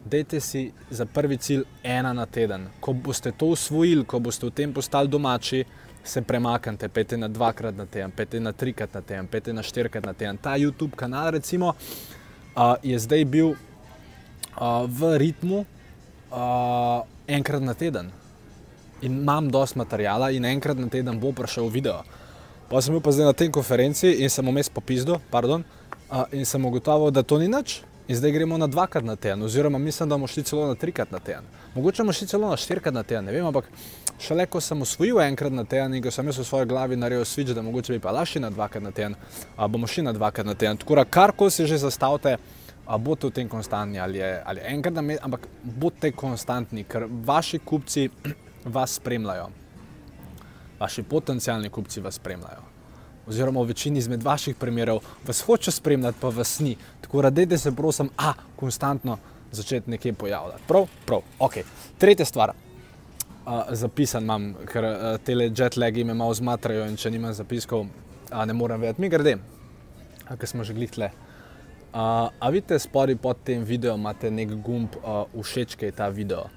dajte 0.05 0.41
si 0.41 0.73
za 0.91 1.07
prvi 1.07 1.37
cilj 1.37 1.65
ena 1.83 2.13
na 2.13 2.27
teden. 2.27 2.67
Ko 2.81 2.93
boste 2.93 3.33
to 3.33 3.55
usvojili, 3.55 4.05
ko 4.05 4.19
boste 4.19 4.47
v 4.47 4.51
tem 4.51 4.73
postali 4.73 5.09
domači, 5.09 5.65
se 6.05 6.23
premaknite, 6.23 6.89
pete 6.89 7.17
na 7.17 7.29
dvakrat 7.29 7.77
na 7.77 7.87
teden, 7.87 8.11
pete 8.11 8.41
na 8.41 8.53
trikrat 8.53 8.95
na 8.95 9.01
teden, 9.01 9.27
pete 9.27 9.53
na 9.53 9.63
štirikrat 9.63 10.05
na 10.05 10.13
teden. 10.13 10.37
Ta 10.37 10.57
YouTube 10.57 10.97
kanal, 10.97 11.31
recimo, 11.31 11.73
uh, 12.57 12.77
je 12.83 12.99
zdaj 12.99 13.25
bil 13.25 13.55
uh, 13.55 14.85
v 14.85 15.17
ritmu 15.19 15.65
uh, 15.65 17.01
enkrat 17.27 17.63
na 17.63 17.75
teden. 17.75 18.13
In 19.01 19.23
imam 19.23 19.49
dosti 19.49 19.79
materijala, 19.79 20.31
in 20.31 20.45
enkrat 20.45 20.77
na 20.77 20.89
teden 20.89 21.21
bo 21.21 21.33
prišel 21.33 21.73
video. 21.73 22.03
Pa 22.71 22.81
sem 22.83 22.95
bil 22.95 23.03
pa 23.05 23.13
zdaj 23.13 23.27
na 23.29 23.37
tej 23.37 23.51
konferenci 23.53 24.23
in 24.25 24.31
sem 24.33 24.47
vmes 24.47 24.71
popizdil, 24.73 25.21
pardon, 25.31 25.65
uh, 26.11 26.25
in 26.33 26.49
sem 26.49 26.65
ugotovil, 26.65 27.13
da 27.13 27.23
to 27.23 27.39
ni 27.39 27.49
nič. 27.49 27.83
In 28.09 28.17
zdaj 28.17 28.35
gremo 28.37 28.59
na 28.61 28.67
dvakrat 28.69 29.05
na 29.05 29.17
teden, 29.17 29.43
oziroma 29.43 29.79
mislim, 29.79 30.09
da 30.09 30.19
bomo 30.19 30.27
šli 30.29 30.43
celo 30.45 30.67
na 30.69 30.75
trikrat 30.75 31.13
na 31.13 31.19
teden. 31.19 31.45
Mogoče 31.75 32.03
bomo 32.03 32.13
šli 32.13 32.27
celo 32.29 32.51
na 32.51 32.57
štirikrat 32.57 32.95
na 32.95 33.03
teden, 33.03 33.25
ne 33.25 33.33
vem, 33.33 33.47
ampak 33.47 33.71
šele 34.21 34.45
ko 34.47 34.61
sem 34.61 34.83
usvojil 34.83 35.23
enkrat 35.25 35.53
na 35.53 35.65
teden 35.65 35.95
in 35.97 36.03
ko 36.05 36.13
sem 36.13 36.29
jaz 36.29 36.39
v 36.39 36.45
svoji 36.45 36.69
glavi 36.69 37.01
naredil 37.01 37.25
switch, 37.25 37.55
da 37.57 37.65
mogoče 37.65 37.97
bi 37.97 38.03
pa 38.05 38.13
šli 38.25 38.45
na 38.45 38.51
dvakrat 38.53 38.85
na 38.85 38.93
teden, 38.93 39.17
a 39.57 39.69
bomo 39.69 39.87
šli 39.87 40.05
na 40.05 40.13
dvakrat 40.13 40.47
na 40.47 40.55
teden. 40.55 40.77
Tako 40.77 41.01
da 41.01 41.05
karkoli 41.05 41.51
si 41.51 41.67
že 41.67 41.79
zastavite, 41.79 42.37
a 42.87 42.99
boste 42.99 43.27
v 43.27 43.33
tem 43.33 43.49
konstantni 43.49 44.01
ali, 44.01 44.21
je, 44.21 44.43
ali 44.45 44.61
enkrat 44.61 44.95
na 44.95 45.03
mesec, 45.03 45.25
ampak 45.25 45.49
bodite 45.65 46.13
konstantni, 46.13 46.85
ker 46.85 47.09
vaši 47.09 47.59
kupci 47.59 48.11
vas 48.77 49.01
spremljajo. 49.01 49.64
Vaši 50.81 51.03
potencijalni 51.03 51.71
kupci 51.71 52.01
vas 52.01 52.15
spremljajo. 52.15 52.63
Oziroma, 53.27 53.63
v 53.63 53.73
večini 53.73 53.99
izmed 53.99 54.23
vaših 54.23 54.57
primerov 54.61 55.01
vas 55.27 55.41
hoče 55.41 55.71
spremljati, 55.71 56.19
pa 56.21 56.29
vas 56.29 56.59
ni. 56.61 56.77
Tako 57.01 57.23
da, 57.23 57.31
dajte 57.31 57.59
se, 57.59 57.73
prosim, 57.73 58.11
a 58.17 58.33
konstantno 58.57 59.19
začeti 59.53 59.91
nekje 59.91 60.13
pojavljati. 60.13 60.63
Prav, 60.69 60.87
prav, 61.07 61.23
ok. 61.39 61.55
Tretja 61.99 62.27
stvar, 62.27 62.53
uh, 63.47 63.63
zapisan 63.71 64.23
imam, 64.23 64.55
ker 64.69 64.85
uh, 64.85 64.97
te 65.25 65.33
jet 65.33 65.77
lagi 65.77 66.05
me 66.05 66.15
malo 66.15 66.35
zmatrajo 66.35 66.89
in 66.89 66.97
če 66.97 67.11
nimam 67.11 67.33
zapiskov, 67.33 67.87
uh, 67.87 68.45
ne 68.45 68.53
morem 68.53 68.81
vedeti, 68.81 69.01
mi 69.01 69.09
grede, 69.09 69.39
ker 70.29 70.49
smo 70.49 70.65
že 70.65 70.75
glihle. 70.75 71.11
Uh, 71.95 72.29
a 72.41 72.51
vidite, 72.51 72.79
spodaj 72.79 73.17
pod 73.23 73.39
tem 73.47 73.65
videom 73.65 74.01
imate 74.01 74.31
nek 74.31 74.57
gumb 74.67 74.97
uh, 74.99 75.25
všeč, 75.31 75.79
kaj 75.79 75.93
je 75.93 75.97
ta 75.97 76.09
video. 76.11 76.49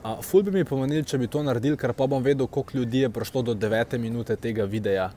Uh, 0.00 0.22
ful 0.24 0.40
bi 0.40 0.52
mi 0.54 0.62
pomenil, 0.64 1.04
če 1.04 1.18
bi 1.20 1.26
to 1.28 1.42
naredil, 1.44 1.74
ker 1.76 1.92
pa 1.92 2.06
bom 2.08 2.22
vedel, 2.24 2.46
koliko 2.48 2.78
ljudi 2.78 3.02
je 3.02 3.10
prišlo 3.12 3.42
do 3.50 3.54
9 3.54 3.98
minute 4.00 4.36
tega 4.40 4.64
videa. 4.64 5.10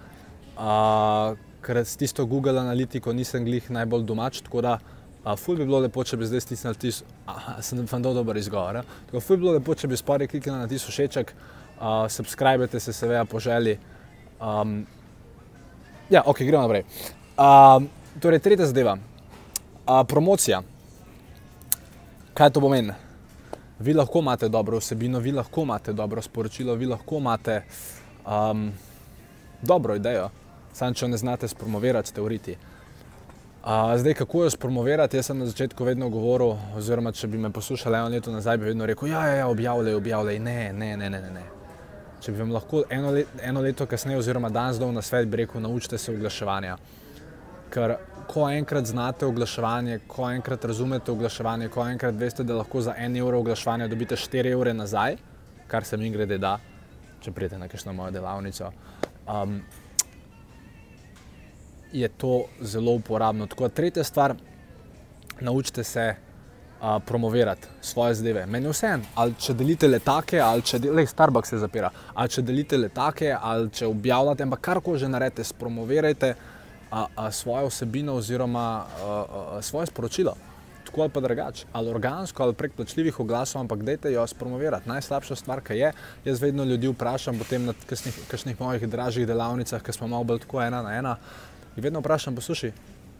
Uh, 0.60 1.38
ker 1.64 1.80
s 1.88 1.96
tisto 1.96 2.26
Google 2.28 2.60
analitiko 2.60 3.14
nisem 3.16 3.46
glih 3.48 3.70
najbolj 3.72 4.04
domač, 4.04 4.42
tako 4.44 4.60
da 4.66 4.74
uh, 4.82 5.38
ful 5.40 5.56
bi 5.56 5.64
bilo 5.64 5.80
lepo, 5.86 6.04
če 6.04 6.20
bi 6.20 6.28
zdaj 6.28 6.44
stisnili 6.44 6.80
tisto, 6.82 7.08
aha, 7.32 7.62
sem 7.64 7.86
vam 7.88 8.04
dal 8.04 8.18
dober 8.18 8.36
izgovor. 8.42 8.82
Ja? 8.82 9.00
Tako 9.08 9.22
ful 9.24 9.40
bi 9.40 9.46
bilo 9.46 9.54
lepo, 9.56 9.76
če 9.80 9.88
bi 9.88 10.02
spodaj 10.02 10.28
kliknili 10.34 10.66
na 10.66 10.68
tisto 10.68 10.92
všeček, 10.92 11.32
uh, 11.32 12.04
subskrbite 12.12 12.84
se 12.84 12.92
seveda 12.92 13.24
po 13.24 13.40
želji. 13.40 13.78
Um, 14.44 14.82
ja, 16.12 16.26
ok, 16.28 16.44
gremo 16.44 16.66
naprej. 16.68 16.84
Uh, 17.40 17.88
torej, 18.20 18.44
tretja 18.44 18.68
zadeva. 18.68 18.98
Uh, 19.88 20.04
promocija. 20.04 20.60
Kaj 22.36 22.52
to 22.52 22.60
pomeni? 22.60 23.00
Vi 23.84 23.94
lahko 23.94 24.20
imate 24.20 24.48
dobro 24.50 24.78
vsebino, 24.78 25.20
vi 25.20 25.32
lahko 25.32 25.62
imate 25.62 25.94
dobro 25.94 26.22
sporočilo, 26.22 26.76
vi 26.76 26.86
lahko 26.86 27.18
imate 27.18 27.62
um, 28.26 28.72
dobro 29.62 29.96
idejo, 29.96 30.30
samo 30.74 30.94
če 30.94 31.08
ne 31.08 31.18
znate 31.18 31.48
spromovirati, 31.48 32.10
ste 32.10 32.22
uriti. 32.22 32.56
Uh, 32.56 33.92
zdaj, 34.00 34.14
kako 34.14 34.44
jo 34.44 34.50
spromovirati, 34.50 35.18
jaz 35.18 35.26
sem 35.26 35.38
na 35.40 35.46
začetku 35.46 35.84
vedno 35.84 36.08
govoril, 36.10 36.56
oziroma 36.78 37.12
če 37.12 37.28
bi 37.28 37.38
me 37.38 37.52
poslušali 37.52 37.98
eno 37.98 38.08
leto 38.16 38.32
nazaj, 38.32 38.58
bi 38.58 38.72
vedno 38.72 38.86
rekel: 38.86 39.12
ja, 39.12 39.28
ja, 39.28 39.36
ja 39.36 39.48
objavljaj, 39.48 40.00
objavljaj. 40.00 40.40
Ne, 40.40 40.74
ne, 40.74 40.98
ne, 40.98 41.10
ne, 41.10 41.22
ne. 41.32 41.44
Če 42.24 42.32
bi 42.32 42.40
vam 42.40 42.56
lahko 42.56 42.86
eno, 42.90 43.12
let, 43.12 43.36
eno 43.44 43.62
leto 43.62 43.86
kasneje, 43.86 44.24
oziroma 44.24 44.50
danes 44.50 44.80
dol 44.80 44.96
na 44.96 45.04
svet, 45.04 45.28
bi 45.28 45.44
rekel: 45.44 45.62
naučite 45.62 45.98
se 45.98 46.16
oglaševanja. 46.16 46.78
Ker 47.74 47.96
ko 48.30 48.50
enkrat 48.50 48.86
znate 48.86 49.26
oglaševanje, 49.26 50.00
ko 50.08 50.28
enkrat 50.32 50.66
razumete 50.66 51.12
oglaševanje, 51.12 51.70
ko 51.74 51.86
enkrat 51.90 52.16
veste, 52.16 52.44
da 52.44 52.60
lahko 52.60 52.82
za 52.82 52.94
en 52.98 53.16
evro 53.18 53.40
oglaševanja 53.40 53.88
dobite 53.88 54.16
4 54.16 54.52
evre 54.52 54.74
nazaj, 54.74 55.18
kar 55.68 55.84
se 55.84 55.98
mi 55.98 56.12
grede 56.14 56.38
da, 56.38 56.58
če 57.22 57.32
pridete 57.32 57.58
na 57.58 57.68
kakšno 57.68 57.94
mojo 57.94 58.12
delavnico, 58.12 58.70
um, 59.26 59.58
je 61.94 62.10
to 62.10 62.44
zelo 62.62 62.94
uporabno. 63.00 63.48
Tako, 63.48 63.70
tretja 63.70 64.04
stvar, 64.04 64.36
naučite 65.42 65.84
se 65.84 66.08
uh, 66.16 66.98
promovirati 67.06 67.68
svoje 67.82 68.16
zadeve. 68.16 68.46
Meni 68.46 68.66
je 68.66 68.72
vse, 68.72 68.96
ali 69.16 69.36
če 69.40 69.54
delite 69.54 69.88
letake, 69.88 70.40
ali 70.42 70.62
če 70.62 70.80
delite, 70.80 71.12
Starbucks 71.12 71.54
se 71.54 71.62
zapira, 71.62 71.90
ali 72.14 72.30
če 72.30 72.42
delite 72.42 72.78
letake, 72.78 73.36
ali 73.42 73.70
če 73.70 73.88
objavljate, 73.88 74.44
ampak 74.44 74.62
karkoli 74.62 75.00
že 75.00 75.10
naredite, 75.10 75.44
spromovirajte 75.44 76.36
a, 76.94 77.08
a 77.16 77.32
svojo 77.32 77.68
vsebino 77.68 78.14
oziroma 78.14 78.86
a, 78.86 78.86
a, 79.58 79.62
svoje 79.62 79.88
sporočilo. 79.88 80.36
Tako 80.86 81.02
ali 81.02 81.10
pa 81.10 81.20
drugače, 81.20 81.66
ali 81.74 81.90
organsko, 81.90 82.44
ali 82.44 82.54
prek 82.54 82.74
plačljivih 82.74 83.20
oglasov, 83.20 83.62
ampak 83.62 83.82
dajte 83.84 84.12
jo 84.12 84.28
spromovirati. 84.28 84.90
Najslabša 84.90 85.36
stvar, 85.36 85.62
ki 85.66 85.74
je, 85.74 85.92
jaz 86.26 86.42
vedno 86.42 86.64
ljudi 86.64 86.88
vprašam, 86.88 87.40
potem 87.40 87.66
na 87.66 87.74
kakšnih 88.30 88.62
mojih 88.62 88.86
dražjih 88.90 89.28
delavnicah, 89.28 89.82
ki 89.82 89.94
smo 89.94 90.08
malo 90.08 90.24
bolj 90.24 90.44
tako 90.46 90.62
ena 90.62 90.84
na 90.86 90.94
ena, 90.94 91.16
in 91.76 91.84
vedno 91.84 92.04
vprašam, 92.04 92.36
poslušaj, 92.36 92.72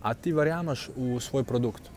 a 0.04 0.14
ti 0.14 0.34
verjameš 0.34 0.90
v 0.96 1.18
svoj 1.20 1.44
produkt, 1.44 1.90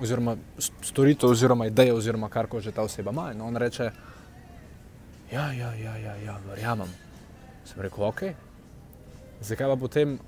oziroma 0.00 0.36
storitev, 0.82 1.32
oziroma 1.32 1.70
idejo, 1.72 1.96
oziroma 1.96 2.28
kar 2.28 2.46
ko 2.46 2.60
že 2.60 2.76
ta 2.76 2.82
oseba 2.82 3.10
ima. 3.10 3.30
In 3.32 3.40
on 3.40 3.56
reče, 3.56 3.90
ja, 5.32 5.52
ja, 5.52 5.72
ja, 5.74 5.96
ja, 5.96 6.16
ja 6.16 6.38
verjamem. 6.50 6.92
Sem 7.64 7.80
rekel, 7.82 8.04
ok, 8.04 8.22
zakaj 9.40 9.72
pa 9.72 9.76
potem 9.80 10.18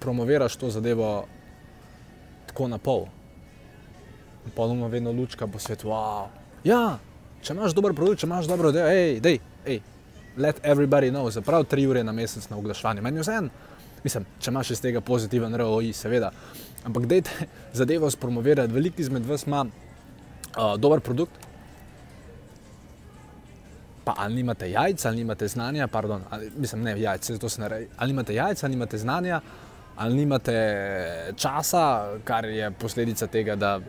promoviraš 0.00 0.56
to 0.56 0.70
zadevo 0.70 1.26
tako 2.46 2.68
na 2.68 2.78
pol. 2.78 3.06
Polno 4.56 4.88
vedno 4.88 5.12
lučka 5.12 5.46
po 5.46 5.58
svetu. 5.58 5.88
Wow. 5.88 6.28
Ja, 6.64 6.98
če 7.42 7.54
imaš 7.54 7.74
dober 7.76 7.94
produkt, 7.94 8.20
če 8.20 8.26
imaš 8.26 8.48
dobro 8.48 8.72
idejo, 8.72 8.88
hej, 8.88 9.20
dej, 9.24 9.38
hej, 9.66 9.80
let 10.40 10.60
everybody 10.64 11.12
know, 11.12 11.28
zaprav 11.30 11.64
tri 11.68 11.86
ure 11.86 12.02
na 12.04 12.12
mesec 12.12 12.48
na 12.50 12.56
oglaševanje. 12.56 13.04
Meni 13.04 13.20
je 13.20 13.26
vseeno, 13.26 13.48
mislim, 14.04 14.26
če 14.40 14.50
imaš 14.50 14.72
iz 14.74 14.82
tega 14.82 15.00
pozitiven 15.04 15.54
ROI, 15.56 15.92
seveda. 15.96 16.32
Ampak 16.88 17.06
dejte 17.06 17.48
zadevo 17.80 18.10
spromovirati. 18.10 18.72
Veliko 18.72 19.02
izmed 19.02 19.26
vas 19.28 19.46
ima 19.46 19.66
uh, 19.66 20.74
dober 20.80 21.00
produkt, 21.00 21.48
pa 24.04 24.14
ali 24.16 24.40
nimate 24.40 24.70
jajca, 24.70 25.08
ali 25.08 25.22
nimate 25.22 25.48
znanja, 25.48 25.86
pardon, 25.86 26.22
ali, 26.30 26.50
mislim, 26.56 26.82
ne 26.82 27.00
jajca, 27.00 27.32
zato 27.32 27.48
se 27.48 27.60
ne 27.60 27.68
reče, 27.68 27.90
ali 27.96 28.10
imate 28.10 28.34
jajca, 28.34 28.66
ali 28.66 28.74
nimate 28.74 28.98
znanja, 28.98 29.40
ali 30.00 30.14
nimate 30.14 30.56
časa, 31.36 32.16
kar 32.24 32.44
je 32.44 32.70
posledica 32.70 33.26
tega, 33.26 33.56
da 33.56 33.80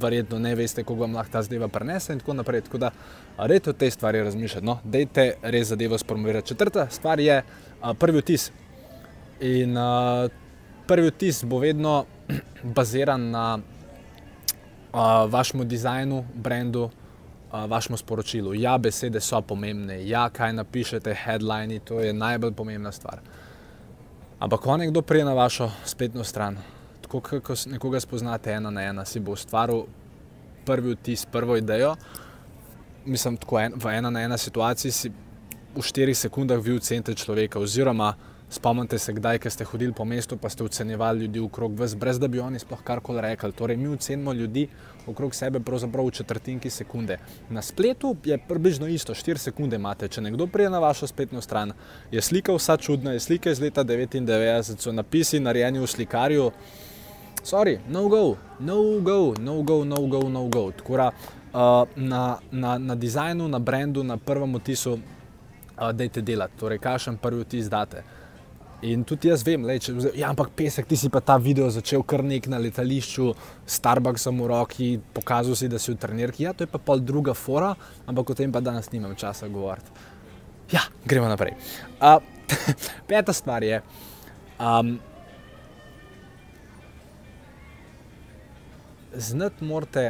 verjetno 0.00 0.38
ne 0.38 0.52
veste, 0.54 0.82
kako 0.84 0.94
vam 1.00 1.14
lahko 1.16 1.32
ta 1.32 1.42
zadeva 1.42 1.68
prenese 1.68 2.12
in 2.12 2.20
tako 2.20 2.34
naprej. 2.36 2.60
Tako 2.66 2.78
da 2.78 2.90
rejte 3.38 3.70
o 3.70 3.72
tej 3.72 3.90
stvari 3.90 4.20
razmišljati, 4.22 4.66
no, 4.66 4.78
dejte 4.84 5.32
res 5.42 5.68
zadevo 5.72 5.98
spromovirati. 5.98 6.48
Četrta 6.48 6.86
stvar 6.90 7.20
je 7.20 7.42
a, 7.80 7.94
prvi 7.94 8.20
vtis. 8.20 8.50
In 9.40 9.78
a, 9.78 10.28
prvi 10.86 11.08
vtis 11.08 11.44
bo 11.44 11.62
vedno 11.64 12.04
baziran 12.76 13.30
na 13.30 13.58
a, 14.92 15.24
vašemu 15.24 15.64
dizajnu, 15.64 16.24
brendu, 16.34 16.90
a, 17.50 17.64
vašemu 17.64 17.96
sporočilu. 17.96 18.54
Ja, 18.54 18.76
besede 18.78 19.24
so 19.24 19.40
pomembne, 19.40 20.02
ja, 20.08 20.28
kaj 20.28 20.52
napišete, 20.52 21.16
headlini, 21.24 21.80
to 21.80 22.00
je 22.00 22.12
najbolj 22.12 22.52
pomembna 22.52 22.92
stvar. 22.92 23.24
Ampak, 24.38 24.60
ko 24.60 24.76
nekdo 24.76 25.02
pride 25.02 25.24
na 25.24 25.34
vašo 25.34 25.70
spletno 25.84 26.24
stran, 26.24 26.58
tako 27.02 27.20
kot 27.20 27.66
nekoga 27.66 28.00
spoznate 28.00 28.52
ena 28.52 28.70
na 28.70 28.82
ena, 28.82 29.04
si 29.04 29.20
bo 29.20 29.34
ustvaril 29.34 29.82
prvi 30.66 30.94
vtis, 30.94 31.24
prvo 31.26 31.56
idejo. 31.56 31.96
Mislim, 33.04 33.36
tako 33.36 33.58
en, 33.60 33.74
v 33.76 33.94
ena 33.98 34.10
na 34.10 34.22
ena 34.22 34.38
situaciji 34.38 34.92
si 34.92 35.10
v 35.74 35.82
štirih 35.82 36.18
sekundah 36.18 36.60
vi 36.62 36.76
ocenite 36.76 37.14
človeka, 37.14 37.58
oziroma 37.58 38.14
spomnite 38.50 38.98
se, 38.98 39.12
kdaj, 39.12 39.38
ste 39.50 39.64
hodili 39.64 39.92
po 39.92 40.04
mestu, 40.04 40.36
pa 40.36 40.48
ste 40.48 40.64
ocenjevali 40.64 41.20
ljudi 41.20 41.40
okrog 41.40 41.78
vas, 41.78 41.96
brez 41.96 42.18
da 42.18 42.28
bi 42.28 42.40
oni 42.40 42.58
sploh 42.58 42.82
karkoli 42.82 43.20
rekli. 43.20 43.52
Torej, 43.52 43.76
mi 43.76 43.88
ocenimo 43.88 44.32
ljudi 44.32 44.68
okrog 45.06 45.34
sebe 45.34 45.60
pravzaprav 45.60 46.06
v 46.06 46.10
četrtinki 46.10 46.70
sekunde. 46.70 47.18
Na 47.50 47.62
spletu 47.62 48.16
je 48.24 48.38
približno 48.48 48.86
isto, 48.86 49.14
4 49.14 49.36
sekunde 49.36 49.76
imate. 49.76 50.08
Če 50.08 50.20
nekdo 50.20 50.46
pride 50.46 50.70
na 50.70 50.78
vašo 50.78 51.06
spletno 51.06 51.40
stran, 51.40 51.72
je 52.10 52.22
slika 52.22 52.52
vsa 52.52 52.76
čudna, 52.76 53.12
je 53.12 53.20
slika 53.20 53.50
iz 53.50 53.60
leta 53.60 53.84
99, 53.84 54.76
so 54.78 54.92
napisi 54.92 55.40
narejeni 55.40 55.80
v 55.80 55.86
slikarju. 55.86 56.50
Sorry, 57.44 57.78
no 57.88 58.08
go, 58.08 58.36
no 58.60 59.00
go, 59.00 59.34
no 59.40 59.62
go, 59.62 59.84
no 59.84 60.06
go, 60.06 60.28
no 60.28 60.48
go. 60.48 60.70
Tako 60.72 60.96
da 60.96 61.10
uh, 61.52 61.88
na, 61.96 62.38
na, 62.50 62.78
na 62.78 62.94
dizajnu, 62.94 63.48
na 63.48 63.58
brendu, 63.58 64.04
na 64.04 64.16
prvem 64.16 64.56
vtisu 64.56 64.92
uh, 64.92 65.90
dajte 65.92 66.20
delati, 66.20 66.58
torej 66.58 66.78
kakšen 66.78 67.16
prvi 67.16 67.44
vtis 67.44 67.70
date. 67.70 68.04
In 68.86 69.02
tudi 69.02 69.26
jaz 69.26 69.42
vem, 69.42 69.64
lej, 69.66 69.80
če, 69.88 69.92
ja, 70.14 70.28
ampak 70.30 70.52
pesek, 70.54 70.86
ti 70.86 70.94
si 70.94 71.08
pa 71.10 71.18
ta 71.18 71.34
video 71.42 71.66
začel 71.74 72.04
kar 72.06 72.22
nek 72.22 72.46
na 72.46 72.60
letališču, 72.62 73.32
Starbucksom 73.66 74.38
v 74.38 74.46
roki, 74.52 74.90
pokazal 75.16 75.58
si, 75.58 75.66
da 75.66 75.80
si 75.82 75.90
v 75.90 75.98
trenirki. 75.98 76.44
Ja, 76.46 76.52
to 76.54 76.62
je 76.62 76.70
pa 76.70 76.78
pol 76.78 77.02
druga 77.02 77.34
fora, 77.34 77.72
ampak 78.06 78.30
o 78.30 78.36
tem 78.38 78.54
pa 78.54 78.62
danes 78.62 78.92
nimam 78.94 79.18
časa 79.18 79.50
govoriti. 79.50 79.90
Ja, 80.70 80.84
gremo 81.02 81.26
naprej. 81.26 81.56
Uh, 81.98 82.22
peta 83.10 83.34
stvar 83.34 83.66
je, 83.66 83.82
um, 84.62 84.94
znati 89.18 89.66
morate. 89.66 90.06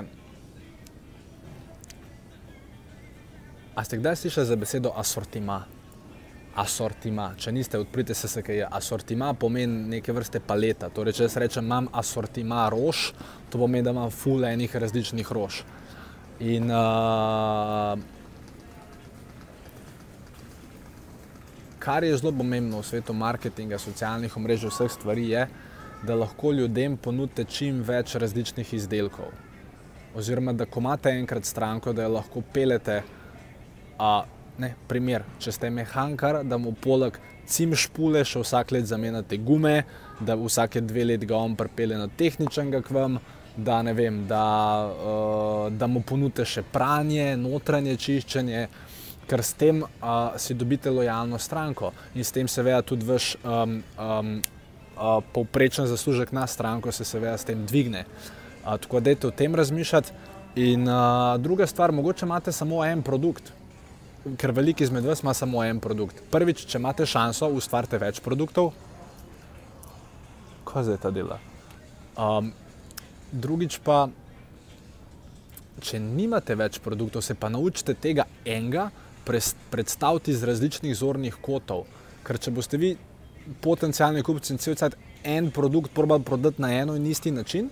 A 3.73 3.81
ste 3.87 3.97
kdaj 3.97 4.21
slišali 4.21 4.47
za 4.53 4.57
besedo 4.61 4.93
asortima? 4.93 5.77
Asortima. 6.59 7.29
Če 7.38 7.53
niste, 7.55 7.79
odprite 7.79 8.15
se, 8.19 8.29
se 8.29 8.43
kaj 8.43 8.57
je. 8.62 8.69
Asortima 8.81 9.31
pomeni 9.38 9.85
neke 9.97 10.12
vrste 10.15 10.41
paleta. 10.43 10.91
Torej, 10.91 11.15
če 11.19 11.29
jaz 11.29 11.37
rečem, 11.38 11.67
imam 11.69 11.87
asortima 11.95 12.65
rož, 12.75 13.12
to 13.50 13.61
pomeni, 13.62 13.85
da 13.87 13.95
imam 13.95 14.11
ful 14.11 14.47
enih 14.49 14.75
različnih 14.83 15.31
rož. 15.38 15.62
In 16.43 16.71
uh, 16.71 17.99
kar 21.83 22.05
je 22.05 22.17
zelo 22.17 22.33
pomembno 22.37 22.83
v 22.83 22.87
svetu 22.87 23.15
marketinga, 23.15 23.79
socialnih 23.79 24.37
omrežij, 24.37 24.71
vseh 24.71 24.91
stvari, 24.93 25.29
je, 25.31 25.47
da 26.07 26.15
lahko 26.15 26.53
ljudem 26.53 26.97
ponudite 26.97 27.45
čim 27.45 27.83
več 27.87 28.15
različnih 28.19 28.75
izdelkov. 28.75 29.31
Oziroma, 30.19 30.53
da 30.53 30.67
ko 30.67 30.83
imate 30.83 31.15
enkrat 31.15 31.47
stranko, 31.47 31.95
da 31.95 32.07
jo 32.07 32.17
lahko 32.17 32.43
pelete. 32.55 33.03
A, 33.99 34.13
ne, 34.58 34.75
primer, 34.88 35.25
če 35.42 35.52
ste 35.54 35.71
mehankar, 35.71 36.42
da 36.44 36.58
mu 36.58 36.75
poleg 36.75 37.18
cim 37.49 37.73
špule 37.78 38.25
še 38.28 38.42
vsak 38.42 38.75
let 38.76 38.88
zamenjate 38.90 39.38
gume, 39.40 39.82
da 40.21 40.36
vsake 40.36 40.82
dve 40.84 41.06
leti 41.12 41.28
ga 41.30 41.38
on 41.38 41.56
pripelje 41.56 41.99
na 41.99 42.08
tehničnega 42.08 42.82
k 42.84 42.94
vam, 42.94 43.18
da, 43.56 43.80
vem, 43.82 44.21
da, 44.28 44.44
uh, 44.86 45.64
da 45.75 45.88
mu 45.90 46.02
ponudite 46.06 46.47
še 46.47 46.62
pranje, 46.73 47.32
notranje 47.40 47.97
čiščenje, 47.99 48.68
ker 49.28 49.42
s 49.44 49.56
tem 49.58 49.82
uh, 49.82 50.36
si 50.40 50.54
dobite 50.56 50.90
lojalno 50.94 51.38
stranko 51.42 51.92
in 52.14 52.25
s 52.25 52.32
tem 52.32 52.49
seveda 52.49 52.80
tudi 52.86 53.04
vaš 53.08 53.34
um, 53.42 53.80
um, 53.99 54.30
uh, 54.97 55.18
povprečen 55.34 55.90
zaslužek 55.90 56.32
na 56.32 56.47
stranko 56.47 56.92
se 56.92 57.04
seveda 57.04 57.36
s 57.36 57.44
tem 57.44 57.66
dvigne. 57.66 58.06
Uh, 58.62 58.78
tako 58.78 59.00
da 59.00 59.10
dajte 59.10 59.28
o 59.28 59.34
tem 59.34 59.54
razmišljati. 59.54 60.12
In 60.58 60.88
uh, 60.88 61.36
druga 61.38 61.66
stvar, 61.66 61.92
mogoče 61.92 62.26
imate 62.26 62.52
samo 62.52 62.80
en 62.84 63.02
produkt, 63.02 63.52
ker 64.36 64.52
veliki 64.52 64.84
izmed 64.84 65.04
vas 65.04 65.23
ima 65.23 65.34
samo 65.34 65.64
en 65.64 65.80
produkt. 65.80 66.21
Prvič, 66.30 66.67
če 66.69 66.78
imate 66.78 67.06
šanso, 67.06 67.49
ustvarite 67.54 67.99
več 67.99 68.21
produktov. 68.25 68.73
Kaj 70.69 70.88
zdaj 70.88 70.99
ta 71.02 71.12
dela? 71.14 71.38
Um, 72.19 72.52
drugič 73.32 73.78
pa, 73.84 74.08
če 75.80 76.00
nimate 76.02 76.56
več 76.58 76.80
produktov, 76.84 77.23
se 77.25 77.36
pa 77.38 77.49
naučite 77.52 77.95
tega 77.95 78.26
enega 78.45 78.88
predstaviti 79.25 80.32
iz 80.32 80.43
različnih 80.45 80.97
zornih 80.97 81.36
kotov. 81.45 81.86
Ker 82.25 82.41
če 82.41 82.52
boste 82.52 82.80
vi 82.80 82.95
potencijalni 83.64 84.25
kupci 84.25 84.54
in 84.54 84.60
cel 84.60 84.76
cel 84.76 84.97
en 85.25 85.50
produkt 85.52 85.93
probali 85.95 86.25
prodati 86.25 86.62
na 86.62 86.73
eno 86.73 86.97
in 86.97 87.06
isti 87.06 87.30
način, 87.30 87.71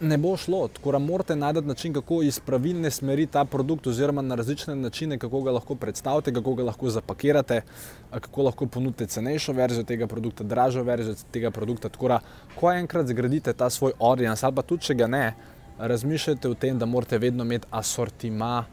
ne 0.00 0.18
bo 0.18 0.36
šlo. 0.36 0.68
Tako 0.68 0.92
da 0.92 0.98
morate 0.98 1.36
najti 1.36 1.60
način, 1.60 1.92
kako 1.92 2.22
iz 2.22 2.40
pravilne 2.40 2.90
smeri 2.90 3.26
ta 3.26 3.44
produkt, 3.44 3.86
oziroma 3.86 4.22
na 4.22 4.34
različne 4.34 4.74
načine, 4.76 5.18
kako 5.18 5.40
ga 5.42 5.50
lahko 5.50 5.74
predstavite, 5.74 6.32
kako 6.32 6.54
ga 6.54 6.64
lahko 6.64 6.90
zapakirate, 6.90 7.62
kako 8.10 8.42
lahko 8.42 8.66
ponudite 8.66 9.06
cenejšo 9.06 9.52
verzijo 9.52 9.84
tega 9.84 10.06
produkta, 10.06 10.44
dražjo 10.44 10.82
verzijo 10.82 11.14
tega 11.30 11.50
produkta. 11.50 11.88
Tako 11.88 12.08
da, 12.08 12.20
ko 12.60 12.72
enkrat 12.72 13.06
zgradite 13.06 13.52
ta 13.52 13.70
svoj 13.70 13.92
audience, 13.98 14.46
ali 14.46 14.54
pa 14.54 14.62
tudi 14.62 14.82
če 14.82 14.94
ga 14.94 15.06
ne, 15.06 15.34
razmišljajte 15.78 16.48
o 16.48 16.54
tem, 16.54 16.78
da 16.78 16.86
morate 16.86 17.18
vedno 17.18 17.44
imeti 17.44 17.66
asortima 17.70 18.64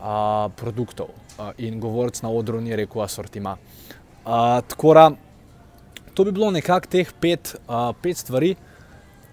a, 0.00 0.48
produktov. 0.56 1.06
A, 1.38 1.52
in 1.58 1.80
govorc 1.80 2.22
na 2.22 2.30
odru 2.30 2.60
ni 2.60 2.76
rekel 2.76 3.02
asortima. 3.02 3.56
A, 4.24 4.60
tako 4.68 4.94
da, 4.94 5.10
to 6.14 6.24
bi 6.24 6.32
bilo 6.32 6.50
nekako 6.50 6.86
teh 6.86 7.12
pet, 7.20 7.56
a, 7.68 7.92
pet 8.02 8.16
stvari 8.16 8.54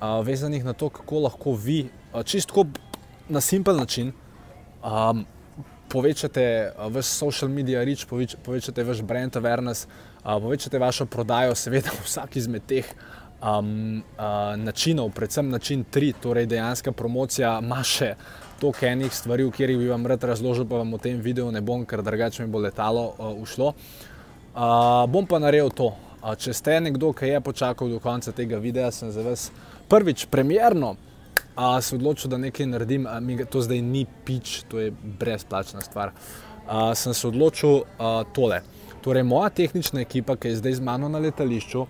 vezanih 0.02 0.66
na 0.66 0.74
to, 0.74 0.90
kako 0.90 1.20
lahko 1.28 1.54
vi, 1.54 1.90
čisto 2.26 2.66
na 3.30 3.42
simpel 3.42 3.78
način, 3.78 4.12
um, 4.84 5.26
povečate 5.90 6.74
vaš 6.90 7.06
social 7.06 7.52
media 7.52 7.84
reach, 7.84 8.08
poveč, 8.08 8.36
povečate 8.44 8.84
vaš 8.84 9.02
brand 9.02 9.36
awareness, 9.36 9.88
uh, 10.24 10.38
povečate 10.42 10.80
vašo 10.80 11.06
prodajo, 11.06 11.56
seveda 11.56 11.92
vsak 12.06 12.36
izmed 12.36 12.66
teh 12.68 12.88
um, 13.42 14.04
uh, 14.18 14.56
načinov, 14.58 15.12
predvsem 15.16 15.50
način 15.50 15.84
tri, 15.84 16.14
torej 16.14 16.46
dejansko 16.46 16.92
promocija 16.92 17.60
ima 17.64 17.84
še 17.84 18.16
toliko 18.62 18.86
enih 18.86 19.14
stvari, 19.14 19.50
katerih 19.52 19.78
bi 19.78 19.90
vam 19.90 20.06
rad 20.08 20.24
razložil, 20.24 20.68
pa 20.70 20.84
vam 20.84 20.94
v 20.94 21.02
tem 21.02 21.22
videu 21.22 21.52
ne 21.52 21.62
bom, 21.62 21.86
ker 21.86 22.04
drugače 22.06 22.46
mi 22.46 22.52
bo 22.52 22.62
letalo 22.62 23.12
uh, 23.18 23.34
ušlo. 23.42 23.74
Uh, 24.52 25.08
bom 25.10 25.28
pa 25.28 25.40
naredil 25.40 25.72
to. 25.76 25.94
Uh, 26.22 26.36
če 26.38 26.54
ste 26.54 26.80
nekdo, 26.80 27.14
ki 27.18 27.34
je 27.34 27.42
počakal 27.42 27.90
do 27.90 28.00
konca 28.00 28.32
tega 28.32 28.60
videa, 28.62 28.92
sem 28.92 29.12
za 29.12 29.24
vas 29.26 29.50
prvič 29.92 30.26
premjerno 30.32 30.96
a, 31.56 31.82
se 31.82 31.96
odločil, 31.96 32.32
da 32.32 32.38
nekaj 32.40 32.66
naredim, 32.66 33.08
a, 33.08 33.20
mi, 33.20 33.36
to 33.46 33.62
zdaj 33.62 33.82
ni 33.84 34.06
pič, 34.26 34.64
to 34.72 34.80
je 34.80 34.92
brezplačna 35.20 35.82
stvar. 35.84 36.14
A, 36.68 36.94
sem 36.96 37.14
se 37.14 37.28
odločil 37.28 37.84
a, 38.00 38.24
tole. 38.34 38.62
Torej, 39.04 39.26
moja 39.28 39.50
tehnična 39.50 40.02
ekipa, 40.06 40.38
ki 40.40 40.54
je 40.54 40.62
zdaj 40.62 40.78
z 40.80 40.86
mano 40.86 41.10
na 41.12 41.20
letališču, 41.20 41.84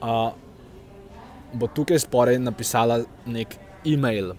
a, 0.00 0.20
bo 1.52 1.66
tukaj 1.66 1.98
sporej 1.98 2.38
napisala 2.38 3.00
nek 3.26 3.56
e-mail. 3.84 4.36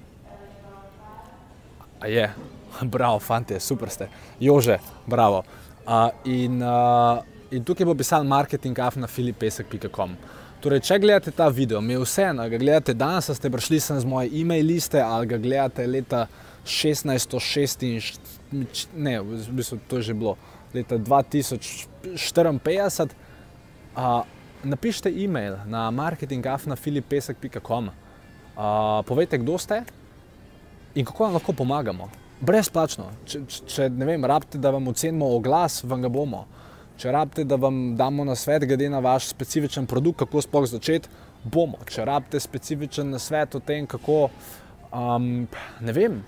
A 2.00 2.08
je, 2.08 2.30
bravo, 2.96 3.20
fante, 3.20 3.60
super 3.60 3.92
ste, 3.92 4.08
jože, 4.40 4.80
bravo. 5.08 5.44
A, 5.86 6.08
in, 6.24 6.62
a, 6.64 7.20
in 7.52 7.64
tukaj 7.64 7.86
bo 7.86 7.96
pisal 7.96 8.24
marketingafnafilipesek.com. 8.28 10.16
Torej, 10.62 10.80
če 10.86 11.00
gledate 11.02 11.32
ta 11.34 11.48
video, 11.50 11.82
mi 11.82 11.94
je 11.96 12.00
vseeno, 12.04 12.44
ga 12.50 12.58
gledate 12.62 12.94
danes, 12.94 13.32
ste 13.34 13.50
prišli 13.50 13.80
sem 13.82 14.00
z 14.00 14.06
moje 14.06 14.30
e-mail 14.38 14.66
liste 14.70 15.02
ali 15.02 15.28
ga 15.28 15.38
gledate 15.42 15.88
leta 15.90 16.28
1656, 16.66 18.20
ne, 18.94 19.22
v 19.26 19.42
bistvu 19.58 19.80
to 19.90 19.98
je 19.98 20.04
že 20.12 20.14
bilo, 20.14 20.36
leta 20.74 20.98
2054, 21.02 23.10
uh, 23.98 24.22
napišite 24.64 25.10
e-mail 25.10 25.58
na 25.66 25.92
marketingafnafilipesek.com, 25.98 27.90
uh, 27.90 27.94
povejte, 29.10 29.38
kdo 29.42 29.58
ste 29.58 29.82
in 30.94 31.06
kako 31.06 31.24
vam 31.24 31.34
lahko 31.40 31.54
pomagamo. 31.58 32.10
Brezplačno. 32.42 33.06
Če, 33.26 33.40
če 33.70 33.90
ne 33.90 34.06
vem, 34.06 34.26
rabite, 34.26 34.58
da 34.62 34.72
vam 34.74 34.88
ocenimo 34.90 35.26
oglas, 35.36 35.84
vam 35.86 36.02
ga 36.02 36.10
bomo. 36.10 36.46
Če 37.02 37.10
rabite, 37.16 37.44
da 37.50 37.58
vam 37.58 37.96
damo 37.98 38.22
na 38.28 38.36
svet, 38.38 38.68
glede 38.70 38.86
na 38.90 39.00
vaš 39.02 39.32
specifičen 39.32 39.88
produkt, 39.90 40.20
kako 40.20 40.42
sploh 40.46 40.68
začeti, 40.70 41.10
bomo. 41.44 41.80
Če 41.90 42.06
rabite 42.06 42.40
specifičen 42.40 43.10
nasvet 43.10 43.56
o 43.58 43.62
tem, 43.66 43.88
kako, 43.90 44.28
um, 44.94 45.48
ne 45.82 45.96
vem, 45.98 46.20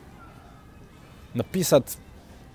napisati 1.38 2.00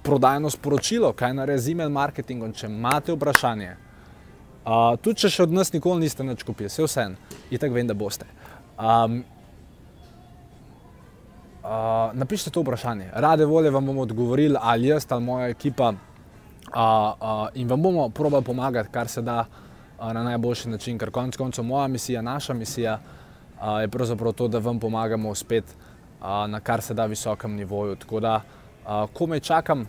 prodajno 0.02 0.50
sporočilo, 0.50 1.12
kaj 1.14 1.36
narediti 1.38 1.66
z 1.68 1.76
e-mail 1.76 1.94
marketingom, 1.94 2.56
če 2.58 2.66
imate 2.66 3.14
vprašanje. 3.14 3.70
Uh, 4.66 4.96
tudi 4.98 5.22
če 5.22 5.30
še 5.36 5.46
od 5.46 5.54
nas 5.54 5.70
nikoli 5.72 6.02
niste 6.02 6.26
nič 6.26 6.42
kupili, 6.42 6.72
vse 6.72 6.88
vse, 6.88 7.06
in 7.54 7.62
tako 7.62 7.78
vem, 7.78 7.86
da 7.86 7.94
boste. 7.94 8.26
Um, 8.74 9.20
uh, 11.62 12.10
napišite 12.18 12.50
to 12.50 12.66
vprašanje. 12.66 13.12
Rade 13.14 13.46
volje 13.46 13.70
vam 13.70 13.86
bomo 13.92 14.02
odgovorili, 14.10 14.58
ali 14.58 14.90
jaz 14.90 15.06
ali 15.14 15.24
moja 15.24 15.54
ekipa, 15.54 15.94
uh, 16.74 17.14
uh, 17.20 17.48
in 17.54 17.68
vam 17.68 17.82
bomo 17.82 18.08
probali 18.08 18.44
pomagati, 18.44 18.88
kar 18.92 19.08
se 19.08 19.22
da 19.22 19.44
uh, 19.98 20.12
na 20.12 20.22
najboljši 20.22 20.68
način. 20.68 20.98
Ker 20.98 21.10
konec 21.10 21.36
koncev 21.36 21.64
moja 21.64 21.88
misija, 21.88 22.22
naša 22.22 22.54
misija 22.54 22.98
uh, 23.60 23.80
je 23.80 23.88
pravzaprav 23.88 24.32
to, 24.32 24.48
da 24.48 24.58
vam 24.58 24.80
pomagamo 24.80 25.30
uspeti 25.30 25.72
uh, 26.20 26.50
na 26.50 26.60
kar 26.60 26.82
se 26.82 26.94
da 26.94 27.06
visokem 27.06 27.54
nivoju. 27.54 27.96
Tako 27.96 28.20
da 28.20 28.40
uh, 28.86 29.08
komaj 29.12 29.40
čakam. 29.40 29.80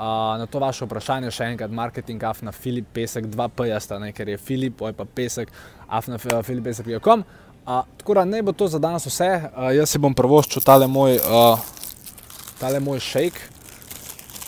Uh, 0.00 0.06
na 0.38 0.46
to 0.46 0.58
vaše 0.58 0.84
vprašanje 0.84 1.30
še 1.30 1.44
enkrat, 1.44 1.70
marketing 1.70 2.22
afna 2.24 2.52
Filip 2.52 2.86
Pesek, 2.92 3.26
dva 3.28 3.48
P-jasta, 3.48 3.98
ker 4.16 4.28
je 4.28 4.38
Filip, 4.38 4.80
oj 4.80 4.94
pa 4.96 5.04
Pesek, 5.04 5.50
afna 5.88 6.16
filipesek.com. 6.18 7.24
Uh, 7.66 7.82
tako 7.98 8.14
da 8.14 8.24
ne 8.24 8.40
bo 8.42 8.52
to 8.52 8.68
za 8.68 8.78
danes 8.78 9.04
vse, 9.06 9.28
uh, 9.28 9.68
jaz 9.76 9.90
si 9.90 9.98
bom 10.00 10.14
prvoščil 10.16 10.64
tale 10.64 10.88
moj, 10.88 11.18
uh, 11.20 11.60
tale 12.62 12.80
moj 12.80 13.02
shake. 13.04 13.44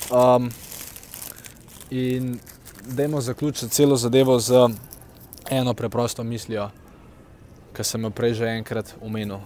Um, 0.08 0.48
in 1.92 2.38
dajmo 2.86 3.20
zaključiti 3.20 3.68
celo 3.68 3.96
zadevo 3.96 4.38
z 4.38 4.68
eno 5.50 5.74
preprosto 5.74 6.24
mislijo, 6.24 6.70
ki 7.76 7.84
sem 7.84 8.04
jo 8.04 8.10
prej 8.10 8.34
že 8.34 8.46
enkrat 8.56 8.94
omenil. 9.00 9.42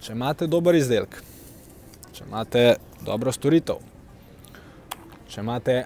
Če 0.00 0.12
imate 0.12 0.46
dober 0.46 0.74
izdelek, 0.74 1.18
če 2.12 2.24
imate 2.24 2.62
dobro 3.02 3.32
storitev, 3.32 3.82
če 5.28 5.40
imate 5.40 5.76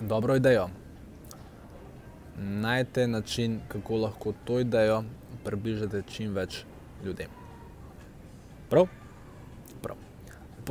dobro 0.00 0.36
idejo, 0.38 0.68
najte 2.38 3.08
način, 3.08 3.60
kako 3.68 3.96
lahko 4.06 4.34
to 4.44 4.60
idejo 4.60 5.02
približate 5.44 6.02
čim 6.06 6.34
več 6.34 6.64
ljudem. 7.04 7.30
Prav. 8.70 8.99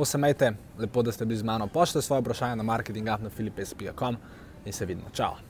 Lepo 0.00 0.04
se 0.08 0.18
majte, 0.18 0.52
lepo, 0.78 1.02
da 1.02 1.12
ste 1.12 1.26
bili 1.26 1.36
z 1.36 1.42
mano. 1.44 1.66
Pošljite 1.66 2.02
svoje 2.02 2.20
vprašanje 2.20 2.56
na 2.56 2.62
marketingafnafilipes.com 2.62 4.16
in 4.64 4.72
se 4.72 4.86
vidimo. 4.86 5.10
Čau! 5.12 5.49